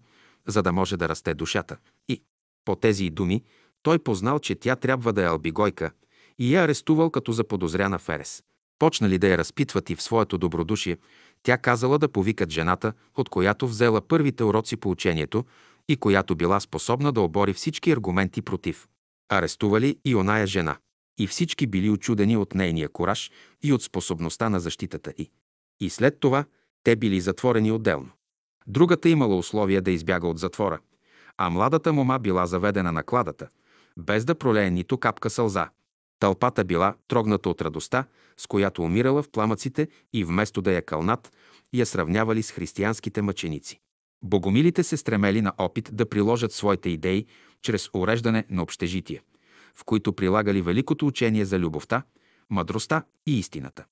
за 0.47 0.63
да 0.63 0.71
може 0.71 0.97
да 0.97 1.09
расте 1.09 1.33
душата. 1.33 1.77
И 2.09 2.21
по 2.65 2.75
тези 2.75 3.09
думи 3.09 3.43
той 3.83 3.99
познал, 3.99 4.39
че 4.39 4.55
тя 4.55 4.75
трябва 4.75 5.13
да 5.13 5.23
е 5.23 5.27
албигойка 5.27 5.91
и 6.39 6.55
я 6.55 6.63
арестувал 6.63 7.09
като 7.09 7.31
заподозряна 7.31 7.99
в 7.99 8.09
ерес. 8.09 8.43
Почнали 8.79 9.17
да 9.17 9.27
я 9.27 9.37
разпитват 9.37 9.89
и 9.89 9.95
в 9.95 10.01
своето 10.01 10.37
добродушие, 10.37 10.97
тя 11.43 11.57
казала 11.57 11.99
да 11.99 12.11
повикат 12.11 12.49
жената, 12.49 12.93
от 13.15 13.29
която 13.29 13.67
взела 13.67 14.01
първите 14.01 14.43
уроци 14.43 14.77
по 14.77 14.89
учението 14.89 15.45
и 15.87 15.97
която 15.97 16.35
била 16.35 16.59
способна 16.59 17.11
да 17.11 17.21
обори 17.21 17.53
всички 17.53 17.91
аргументи 17.91 18.41
против. 18.41 18.87
Арестували 19.29 19.97
и 20.05 20.15
оная 20.15 20.47
жена. 20.47 20.77
И 21.17 21.27
всички 21.27 21.67
били 21.67 21.89
очудени 21.89 22.37
от 22.37 22.55
нейния 22.55 22.89
кораж 22.89 23.31
и 23.63 23.73
от 23.73 23.83
способността 23.83 24.49
на 24.49 24.59
защитата 24.59 25.13
й. 25.17 25.29
И 25.79 25.89
след 25.89 26.19
това 26.19 26.45
те 26.83 26.95
били 26.95 27.21
затворени 27.21 27.71
отделно. 27.71 28.09
Другата 28.67 29.09
имала 29.09 29.37
условия 29.37 29.81
да 29.81 29.91
избяга 29.91 30.27
от 30.27 30.39
затвора, 30.39 30.79
а 31.37 31.49
младата 31.49 31.93
мома 31.93 32.19
била 32.19 32.45
заведена 32.45 32.91
на 32.91 33.03
кладата, 33.03 33.47
без 33.97 34.25
да 34.25 34.35
пролее 34.35 34.71
нито 34.71 34.97
капка 34.97 35.29
сълза. 35.29 35.69
Тълпата 36.19 36.63
била 36.63 36.95
трогната 37.07 37.49
от 37.49 37.61
радостта, 37.61 38.05
с 38.37 38.47
която 38.47 38.81
умирала 38.81 39.23
в 39.23 39.29
пламъците 39.29 39.87
и 40.13 40.23
вместо 40.23 40.61
да 40.61 40.71
я 40.71 40.81
кълнат, 40.81 41.31
я 41.73 41.85
сравнявали 41.85 42.43
с 42.43 42.51
християнските 42.51 43.21
мъченици. 43.21 43.79
Богомилите 44.23 44.83
се 44.83 44.97
стремели 44.97 45.41
на 45.41 45.53
опит 45.57 45.89
да 45.93 46.09
приложат 46.09 46.51
своите 46.51 46.89
идеи 46.89 47.25
чрез 47.61 47.89
уреждане 47.93 48.45
на 48.49 48.63
общежития, 48.63 49.21
в 49.75 49.83
които 49.85 50.13
прилагали 50.13 50.61
великото 50.61 51.07
учение 51.07 51.45
за 51.45 51.59
любовта, 51.59 52.03
мъдростта 52.49 53.03
и 53.25 53.39
истината. 53.39 53.85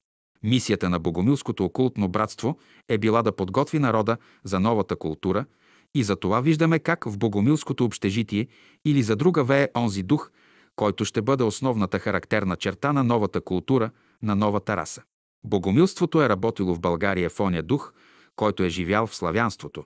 Мисията 0.43 0.89
на 0.89 0.99
Богомилското 0.99 1.65
окултно 1.65 2.07
братство 2.07 2.57
е 2.89 2.97
била 2.97 3.21
да 3.21 3.35
подготви 3.35 3.79
народа 3.79 4.17
за 4.43 4.59
новата 4.59 4.95
култура 4.95 5.45
и 5.95 6.03
за 6.03 6.15
това 6.15 6.41
виждаме 6.41 6.79
как 6.79 7.05
в 7.05 7.17
Богомилското 7.17 7.85
общежитие 7.85 8.47
или 8.85 9.03
за 9.03 9.15
друга 9.15 9.43
вее 9.43 9.67
онзи 9.75 10.03
дух, 10.03 10.31
който 10.75 11.05
ще 11.05 11.21
бъде 11.21 11.43
основната 11.43 11.99
характерна 11.99 12.55
черта 12.55 12.93
на 12.93 13.03
новата 13.03 13.41
култура, 13.41 13.91
на 14.21 14.35
новата 14.35 14.77
раса. 14.77 15.03
Богомилството 15.43 16.21
е 16.21 16.29
работило 16.29 16.75
в 16.75 16.79
България 16.79 17.29
в 17.29 17.39
оня 17.39 17.63
дух, 17.63 17.93
който 18.35 18.63
е 18.63 18.69
живял 18.69 19.07
в 19.07 19.15
славянството, 19.15 19.85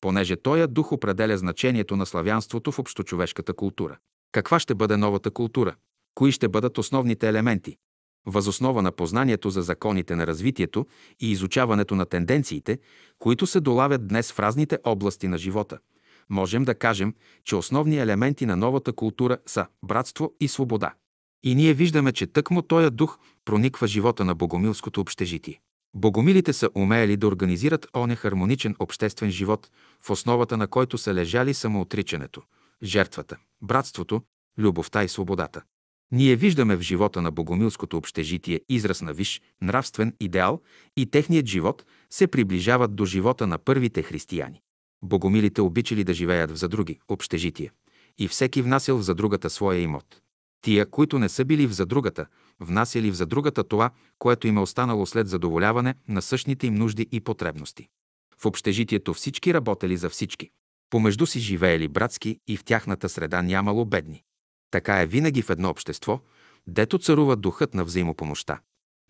понеже 0.00 0.36
тоя 0.36 0.68
дух 0.68 0.92
определя 0.92 1.38
значението 1.38 1.96
на 1.96 2.06
славянството 2.06 2.72
в 2.72 2.78
общочовешката 2.78 3.52
култура. 3.52 3.98
Каква 4.32 4.58
ще 4.58 4.74
бъде 4.74 4.96
новата 4.96 5.30
култура? 5.30 5.74
Кои 6.14 6.32
ще 6.32 6.48
бъдат 6.48 6.78
основните 6.78 7.28
елементи? 7.28 7.76
Възоснова 8.26 8.82
на 8.82 8.92
познанието 8.92 9.50
за 9.50 9.62
законите 9.62 10.16
на 10.16 10.26
развитието 10.26 10.86
и 11.20 11.30
изучаването 11.30 11.94
на 11.94 12.06
тенденциите, 12.06 12.78
които 13.18 13.46
се 13.46 13.60
долавят 13.60 14.08
днес 14.08 14.32
в 14.32 14.38
разните 14.38 14.78
области 14.84 15.28
на 15.28 15.38
живота, 15.38 15.78
можем 16.30 16.64
да 16.64 16.74
кажем, 16.74 17.14
че 17.44 17.56
основни 17.56 17.98
елементи 17.98 18.46
на 18.46 18.56
новата 18.56 18.92
култура 18.92 19.38
са 19.46 19.66
братство 19.84 20.32
и 20.40 20.48
свобода. 20.48 20.94
И 21.42 21.54
ние 21.54 21.74
виждаме, 21.74 22.12
че 22.12 22.26
тъкмо 22.26 22.62
тоя 22.62 22.90
дух 22.90 23.18
прониква 23.44 23.86
живота 23.86 24.24
на 24.24 24.34
богомилското 24.34 25.00
общежитие. 25.00 25.60
Богомилите 25.94 26.52
са 26.52 26.70
умеели 26.74 27.16
да 27.16 27.26
организират 27.26 27.86
оня 27.96 28.16
хармоничен 28.16 28.76
обществен 28.78 29.30
живот, 29.30 29.70
в 30.02 30.10
основата 30.10 30.56
на 30.56 30.66
който 30.66 30.98
са 30.98 31.14
лежали 31.14 31.54
самоотричането, 31.54 32.42
жертвата, 32.82 33.36
братството, 33.62 34.22
любовта 34.58 35.04
и 35.04 35.08
свободата. 35.08 35.62
Ние 36.12 36.36
виждаме 36.36 36.76
в 36.76 36.80
живота 36.80 37.22
на 37.22 37.30
богомилското 37.30 37.96
общежитие 37.96 38.60
израз 38.68 39.02
на 39.02 39.12
виш, 39.12 39.42
нравствен 39.62 40.14
идеал 40.20 40.62
и 40.96 41.06
техният 41.06 41.46
живот 41.46 41.84
се 42.10 42.26
приближават 42.26 42.94
до 42.94 43.04
живота 43.04 43.46
на 43.46 43.58
първите 43.58 44.02
християни. 44.02 44.62
Богомилите 45.02 45.60
обичали 45.60 46.04
да 46.04 46.14
живеят 46.14 46.50
в 46.50 46.56
задруги, 46.56 46.98
общежития, 47.08 47.72
и 48.18 48.28
всеки 48.28 48.62
внасял 48.62 48.98
в 48.98 49.02
задругата 49.02 49.50
своя 49.50 49.80
имот. 49.80 50.20
Тия, 50.60 50.90
които 50.90 51.18
не 51.18 51.28
са 51.28 51.44
били 51.44 51.66
в 51.66 51.72
задругата, 51.72 52.26
внасяли 52.60 53.10
в 53.10 53.14
задругата 53.14 53.64
това, 53.64 53.90
което 54.18 54.46
им 54.46 54.56
е 54.56 54.60
останало 54.60 55.06
след 55.06 55.28
задоволяване 55.28 55.94
на 56.08 56.22
същите 56.22 56.66
им 56.66 56.74
нужди 56.74 57.08
и 57.12 57.20
потребности. 57.20 57.88
В 58.38 58.46
общежитието 58.46 59.14
всички 59.14 59.54
работели 59.54 59.96
за 59.96 60.10
всички. 60.10 60.50
Помежду 60.90 61.26
си 61.26 61.40
живеели 61.40 61.88
братски 61.88 62.40
и 62.48 62.56
в 62.56 62.64
тяхната 62.64 63.08
среда 63.08 63.42
нямало 63.42 63.84
бедни. 63.84 64.22
Така 64.70 65.02
е 65.02 65.06
винаги 65.06 65.42
в 65.42 65.50
едно 65.50 65.70
общество, 65.70 66.20
дето 66.66 66.98
царува 66.98 67.36
духът 67.36 67.74
на 67.74 67.84
взаимопомощта. 67.84 68.60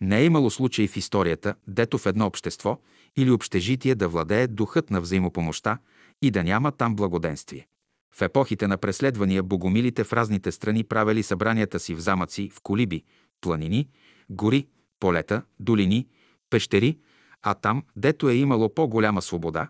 Не 0.01 0.19
е 0.19 0.25
имало 0.25 0.49
случай 0.49 0.87
в 0.87 0.97
историята, 0.97 1.55
дето 1.67 1.97
в 1.97 2.05
едно 2.05 2.25
общество 2.25 2.79
или 3.17 3.31
общежитие 3.31 3.95
да 3.95 4.07
владее 4.07 4.47
духът 4.47 4.89
на 4.89 5.01
взаимопомощта 5.01 5.77
и 6.21 6.31
да 6.31 6.43
няма 6.43 6.71
там 6.71 6.95
благоденствие. 6.95 7.67
В 8.15 8.21
епохите 8.21 8.67
на 8.67 8.77
преследвания 8.77 9.43
богомилите 9.43 10.03
в 10.03 10.13
разните 10.13 10.51
страни 10.51 10.83
правили 10.83 11.23
събранията 11.23 11.79
си 11.79 11.95
в 11.95 11.99
замъци, 11.99 12.49
в 12.53 12.61
колиби, 12.63 13.03
планини, 13.41 13.89
гори, 14.29 14.67
полета, 14.99 15.41
долини, 15.59 16.07
пещери, 16.49 16.99
а 17.41 17.53
там, 17.53 17.83
дето 17.95 18.29
е 18.29 18.33
имало 18.33 18.73
по-голяма 18.73 19.21
свобода, 19.21 19.69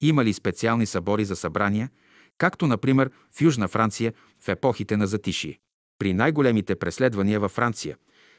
имали 0.00 0.32
специални 0.32 0.86
събори 0.86 1.24
за 1.24 1.36
събрания, 1.36 1.90
както 2.38 2.66
например 2.66 3.10
в 3.32 3.40
Южна 3.40 3.68
Франция 3.68 4.12
в 4.40 4.48
епохите 4.48 4.96
на 4.96 5.06
затишие. 5.06 5.58
При 5.98 6.14
най-големите 6.14 6.76
преследвания 6.76 7.40
във 7.40 7.52
Франция, 7.52 7.96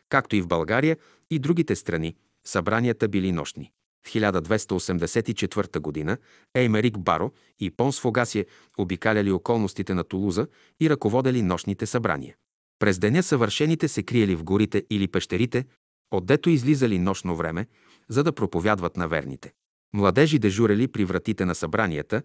както 0.10 0.36
и 0.36 0.42
в 0.42 0.48
България 0.48 0.98
и 1.32 1.40
другите 1.40 1.76
страни, 1.76 2.16
събранията 2.46 3.08
били 3.08 3.32
нощни. 3.32 3.72
В 4.08 4.12
1284 4.12 6.06
г. 6.06 6.18
Еймерик 6.56 6.98
Баро 6.98 7.32
и 7.60 7.72
Понс 7.72 8.00
Фогасие 8.00 8.46
обикаляли 8.78 9.32
околностите 9.32 9.94
на 9.94 10.04
Тулуза 10.04 10.48
и 10.82 10.90
ръководели 10.90 11.42
нощните 11.42 11.86
събрания. 11.86 12.36
През 12.80 13.00
деня 13.00 13.24
съвършените 13.24 13.88
се 13.88 14.04
криели 14.04 14.36
в 14.36 14.44
горите 14.44 14.86
или 14.90 15.08
пещерите, 15.08 15.66
отдето 16.12 16.50
излизали 16.50 17.00
нощно 17.00 17.36
време, 17.36 17.68
за 18.10 18.24
да 18.24 18.34
проповядват 18.34 18.98
на 18.98 19.08
верните. 19.08 19.54
Младежи 19.94 20.40
дежурели 20.40 20.88
при 20.88 21.06
вратите 21.06 21.46
на 21.46 21.56
събранията 21.56 22.22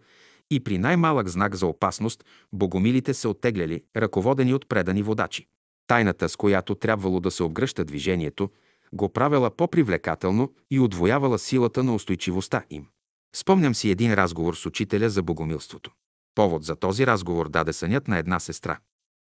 и 0.50 0.60
при 0.60 0.78
най-малък 0.78 1.28
знак 1.28 1.54
за 1.54 1.66
опасност 1.66 2.24
богомилите 2.52 3.14
се 3.14 3.28
оттегляли, 3.28 3.82
ръководени 3.96 4.54
от 4.54 4.68
предани 4.68 5.02
водачи. 5.02 5.46
Тайната, 5.86 6.28
с 6.28 6.36
която 6.36 6.74
трябвало 6.74 7.20
да 7.20 7.30
се 7.30 7.42
обгръща 7.42 7.84
движението, 7.84 8.50
го 8.92 9.08
правила 9.08 9.50
по-привлекателно 9.50 10.52
и 10.70 10.80
отвоявала 10.80 11.38
силата 11.38 11.82
на 11.82 11.94
устойчивостта 11.94 12.64
им. 12.70 12.86
Спомням 13.34 13.74
си 13.74 13.90
един 13.90 14.14
разговор 14.14 14.54
с 14.54 14.66
учителя 14.66 15.10
за 15.10 15.22
богомилството. 15.22 15.90
Повод 16.34 16.64
за 16.64 16.76
този 16.76 17.06
разговор 17.06 17.48
даде 17.48 17.72
сънят 17.72 18.08
на 18.08 18.18
една 18.18 18.40
сестра. 18.40 18.78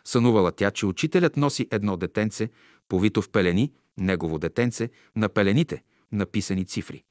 Сънувала 0.05 0.53
тя, 0.53 0.71
че 0.71 0.87
учителят 0.87 1.37
носи 1.37 1.69
едно 1.71 1.97
детенце, 1.97 2.49
повито 2.89 3.23
в 3.23 3.31
пелени, 3.31 3.73
негово 3.99 4.39
детенце, 4.39 4.91
на 5.17 5.29
пелените, 5.29 5.83
написани 6.13 6.65
цифри. 6.65 7.05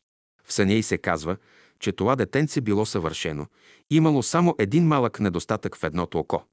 В 0.45 0.53
съня 0.53 0.73
й 0.73 0.83
се 0.83 0.97
казва, 0.97 1.37
че 1.79 1.91
това 1.91 2.15
детенце 2.15 2.61
било 2.61 2.85
съвършено, 2.85 3.47
имало 3.89 4.23
само 4.23 4.55
един 4.59 4.87
малък 4.87 5.19
недостатък 5.19 5.77
в 5.77 5.83
едното 5.83 6.19
око. 6.19 6.43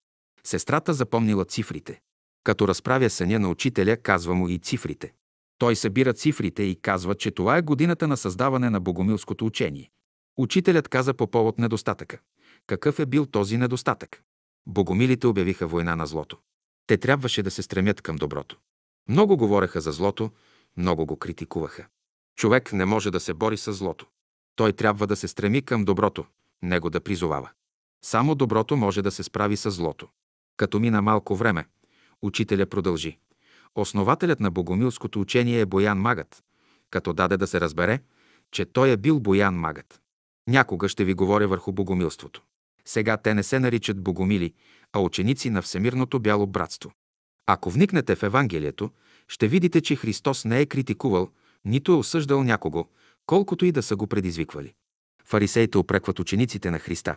Сестрата 0.44 0.94
запомнила 0.94 1.44
цифрите. 1.44 2.00
Като 2.44 2.68
разправя 2.68 3.10
съня 3.10 3.38
на 3.38 3.48
учителя, 3.48 3.96
казва 3.96 4.34
му 4.34 4.48
и 4.48 4.58
цифрите. 4.58 5.12
Той 5.58 5.76
събира 5.76 6.12
цифрите 6.12 6.62
и 6.62 6.80
казва, 6.80 7.14
че 7.14 7.30
това 7.30 7.56
е 7.56 7.62
годината 7.62 8.08
на 8.08 8.16
създаване 8.16 8.70
на 8.70 8.80
богомилското 8.80 9.46
учение. 9.46 9.90
Учителят 10.36 10.88
каза 10.88 11.14
по 11.14 11.26
повод 11.26 11.58
недостатъка. 11.58 12.18
Какъв 12.66 12.98
е 12.98 13.06
бил 13.06 13.26
този 13.26 13.58
недостатък? 13.58 14.22
Богомилите 14.66 15.26
обявиха 15.26 15.66
война 15.66 15.96
на 15.96 16.06
злото. 16.06 16.38
Те 16.86 16.96
трябваше 16.96 17.42
да 17.42 17.50
се 17.50 17.62
стремят 17.62 18.02
към 18.02 18.16
доброто. 18.16 18.58
Много 19.08 19.36
говореха 19.36 19.80
за 19.80 19.92
злото, 19.92 20.30
много 20.76 21.06
го 21.06 21.16
критикуваха. 21.16 21.86
Човек 22.36 22.72
не 22.72 22.84
може 22.84 23.10
да 23.10 23.20
се 23.20 23.34
бори 23.34 23.56
с 23.56 23.72
злото. 23.72 24.06
Той 24.56 24.72
трябва 24.72 25.06
да 25.06 25.16
се 25.16 25.28
стреми 25.28 25.62
към 25.62 25.84
доброто, 25.84 26.24
него 26.62 26.90
да 26.90 27.00
призовава. 27.00 27.50
Само 28.04 28.34
доброто 28.34 28.76
може 28.76 29.02
да 29.02 29.10
се 29.10 29.22
справи 29.22 29.56
с 29.56 29.70
злото. 29.70 30.08
Като 30.56 30.80
мина 30.80 31.02
малко 31.02 31.36
време, 31.36 31.66
учителя 32.22 32.66
продължи. 32.66 33.18
Основателят 33.74 34.40
на 34.40 34.50
богомилското 34.50 35.20
учение 35.20 35.60
е 35.60 35.66
Боян 35.66 35.98
Магът, 35.98 36.42
като 36.90 37.12
даде 37.12 37.36
да 37.36 37.46
се 37.46 37.60
разбере, 37.60 38.00
че 38.50 38.64
той 38.64 38.90
е 38.90 38.96
бил 38.96 39.20
Боян 39.20 39.54
Магът. 39.54 40.00
Някога 40.48 40.88
ще 40.88 41.04
ви 41.04 41.14
говоря 41.14 41.48
върху 41.48 41.72
богомилството. 41.72 42.42
Сега 42.84 43.16
те 43.16 43.34
не 43.34 43.42
се 43.42 43.58
наричат 43.58 44.02
богомили, 44.02 44.54
а 44.92 45.00
ученици 45.00 45.50
на 45.50 45.62
Всемирното 45.62 46.20
бяло 46.20 46.46
братство. 46.46 46.92
Ако 47.46 47.70
вникнете 47.70 48.14
в 48.14 48.22
Евангелието, 48.22 48.90
ще 49.28 49.48
видите, 49.48 49.80
че 49.80 49.96
Христос 49.96 50.44
не 50.44 50.60
е 50.60 50.66
критикувал, 50.66 51.28
нито 51.64 51.92
е 51.92 51.96
осъждал 51.96 52.42
някого, 52.42 52.86
колкото 53.26 53.64
и 53.64 53.72
да 53.72 53.82
са 53.82 53.96
го 53.96 54.06
предизвиквали. 54.06 54.74
Фарисеите 55.24 55.78
опрекват 55.78 56.18
учениците 56.18 56.70
на 56.70 56.78
Христа. 56.78 57.16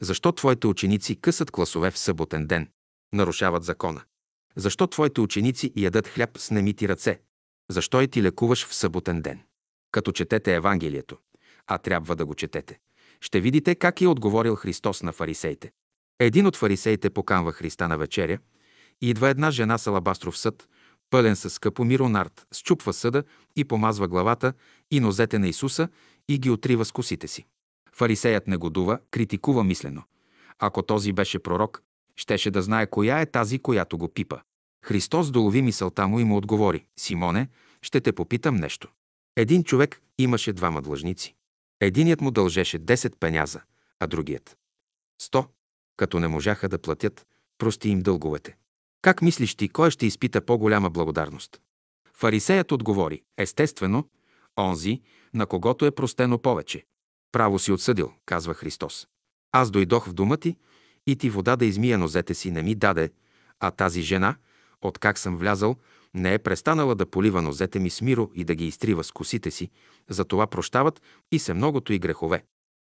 Защо 0.00 0.32
твоите 0.32 0.66
ученици 0.66 1.16
късат 1.16 1.50
класове 1.50 1.90
в 1.90 1.98
съботен 1.98 2.46
ден? 2.46 2.68
Нарушават 3.12 3.64
закона. 3.64 4.02
Защо 4.56 4.86
твоите 4.86 5.20
ученици 5.20 5.72
ядат 5.76 6.08
хляб 6.08 6.38
с 6.38 6.50
немити 6.50 6.88
ръце? 6.88 7.20
Защо 7.70 8.00
и 8.02 8.08
ти 8.08 8.22
лекуваш 8.22 8.66
в 8.66 8.74
съботен 8.74 9.22
ден? 9.22 9.40
Като 9.92 10.12
четете 10.12 10.54
Евангелието, 10.54 11.18
а 11.66 11.78
трябва 11.78 12.16
да 12.16 12.26
го 12.26 12.34
четете, 12.34 12.78
ще 13.20 13.40
видите 13.40 13.74
как 13.74 14.00
е 14.00 14.06
отговорил 14.06 14.54
Христос 14.54 15.02
на 15.02 15.12
фарисеите. 15.12 15.72
Един 16.18 16.46
от 16.46 16.56
фарисеите 16.56 17.10
поканва 17.10 17.52
Христа 17.52 17.88
на 17.88 17.98
вечеря 17.98 18.38
и 19.00 19.10
идва 19.10 19.28
една 19.28 19.50
жена 19.50 19.78
с 19.78 19.86
алабастров 19.86 20.38
съд, 20.38 20.68
пълен 21.10 21.36
с 21.36 21.50
скъпо 21.50 21.84
миронард, 21.84 22.46
счупва 22.54 22.92
съда 22.92 23.24
и 23.56 23.64
помазва 23.64 24.08
главата 24.08 24.52
и 24.90 25.00
нозете 25.00 25.38
на 25.38 25.48
Исуса 25.48 25.88
и 26.28 26.38
ги 26.38 26.50
отрива 26.50 26.84
с 26.84 26.92
косите 26.92 27.28
си. 27.28 27.46
Фарисеят 27.92 28.46
негодува, 28.46 28.98
критикува 29.10 29.64
мислено. 29.64 30.02
Ако 30.58 30.82
този 30.82 31.12
беше 31.12 31.38
пророк, 31.38 31.82
щеше 32.16 32.50
да 32.50 32.62
знае 32.62 32.86
коя 32.86 33.20
е 33.20 33.26
тази, 33.26 33.58
която 33.58 33.98
го 33.98 34.08
пипа. 34.08 34.36
Христос 34.84 35.30
долови 35.30 35.62
мисълта 35.62 36.08
му 36.08 36.20
и 36.20 36.24
му 36.24 36.36
отговори, 36.36 36.84
Симоне, 36.98 37.48
ще 37.82 38.00
те 38.00 38.12
попитам 38.12 38.56
нещо. 38.56 38.88
Един 39.36 39.64
човек 39.64 40.02
имаше 40.18 40.52
двама 40.52 40.82
длъжници. 40.82 41.34
Единият 41.80 42.20
му 42.20 42.30
дължеше 42.30 42.78
10 42.78 43.16
пеняза, 43.20 43.60
а 44.00 44.06
другият– 44.06 44.56
100. 45.22 45.46
Като 45.96 46.20
не 46.20 46.28
можаха 46.28 46.68
да 46.68 46.78
платят, 46.78 47.26
прости 47.58 47.88
им 47.88 48.00
дълговете. 48.00 48.56
Как 49.08 49.22
мислиш 49.22 49.54
ти, 49.54 49.68
кой 49.68 49.90
ще 49.90 50.06
изпита 50.06 50.40
по-голяма 50.40 50.90
благодарност? 50.90 51.60
Фарисеят 52.14 52.72
отговори, 52.72 53.22
естествено, 53.38 54.08
онзи, 54.58 55.00
на 55.34 55.46
когото 55.46 55.86
е 55.86 55.90
простено 55.90 56.38
повече. 56.38 56.84
Право 57.32 57.58
си 57.58 57.72
отсъдил, 57.72 58.12
казва 58.26 58.54
Христос. 58.54 59.06
Аз 59.52 59.70
дойдох 59.70 60.08
в 60.08 60.12
дома 60.12 60.36
ти 60.36 60.56
и 61.06 61.16
ти 61.16 61.30
вода 61.30 61.56
да 61.56 61.64
измия 61.64 61.98
нозете 61.98 62.34
си 62.34 62.50
не 62.50 62.62
ми 62.62 62.74
даде, 62.74 63.10
а 63.60 63.70
тази 63.70 64.02
жена, 64.02 64.36
откак 64.82 65.18
съм 65.18 65.36
влязал, 65.36 65.76
не 66.14 66.34
е 66.34 66.38
престанала 66.38 66.94
да 66.94 67.10
полива 67.10 67.42
нозете 67.42 67.78
ми 67.78 67.90
с 67.90 68.00
миро 68.00 68.30
и 68.34 68.44
да 68.44 68.54
ги 68.54 68.66
изтрива 68.66 69.04
с 69.04 69.12
косите 69.12 69.50
си, 69.50 69.70
затова 70.08 70.46
прощават 70.46 71.02
и 71.32 71.38
се 71.38 71.54
многото 71.54 71.92
и 71.92 71.98
грехове. 71.98 72.44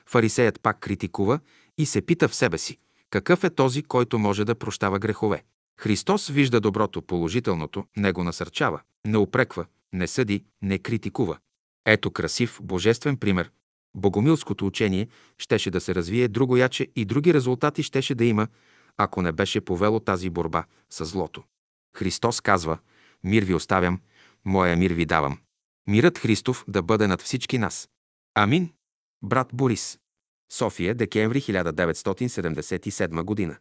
Фарисеят 0.09 0.61
пак 0.61 0.79
критикува 0.79 1.39
и 1.77 1.85
се 1.85 2.01
пита 2.01 2.27
в 2.27 2.35
себе 2.35 2.57
си, 2.57 2.77
какъв 3.09 3.43
е 3.43 3.49
този, 3.49 3.83
който 3.83 4.19
може 4.19 4.45
да 4.45 4.55
прощава 4.55 4.99
грехове. 4.99 5.43
Христос 5.79 6.27
вижда 6.27 6.59
доброто, 6.59 7.01
положителното, 7.01 7.85
не 7.97 8.11
го 8.11 8.23
насърчава, 8.23 8.81
не 9.07 9.17
упреква, 9.17 9.65
не 9.93 10.07
съди, 10.07 10.43
не 10.61 10.79
критикува. 10.79 11.37
Ето 11.85 12.11
красив, 12.11 12.59
божествен 12.63 13.17
пример. 13.17 13.51
Богомилското 13.95 14.67
учение 14.67 15.07
щеше 15.37 15.71
да 15.71 15.81
се 15.81 15.95
развие 15.95 16.27
другояче 16.27 16.87
и 16.95 17.05
други 17.05 17.33
резултати 17.33 17.83
щеше 17.83 18.15
да 18.15 18.25
има, 18.25 18.47
ако 18.97 19.21
не 19.21 19.31
беше 19.31 19.61
повело 19.61 19.99
тази 19.99 20.29
борба 20.29 20.65
с 20.89 21.05
злото. 21.05 21.43
Христос 21.97 22.41
казва, 22.41 22.77
мир 23.23 23.43
ви 23.43 23.53
оставям, 23.53 24.01
моя 24.45 24.77
мир 24.77 24.93
ви 24.93 25.05
давам. 25.05 25.37
Мирът 25.87 26.17
Христов 26.17 26.65
да 26.67 26.81
бъде 26.81 27.07
над 27.07 27.21
всички 27.21 27.57
нас. 27.57 27.89
Амин. 28.35 28.73
Брат 29.23 29.49
Борис. 29.53 29.99
София, 30.51 30.95
декември 30.95 31.41
1977 31.41 33.23
година. 33.23 33.57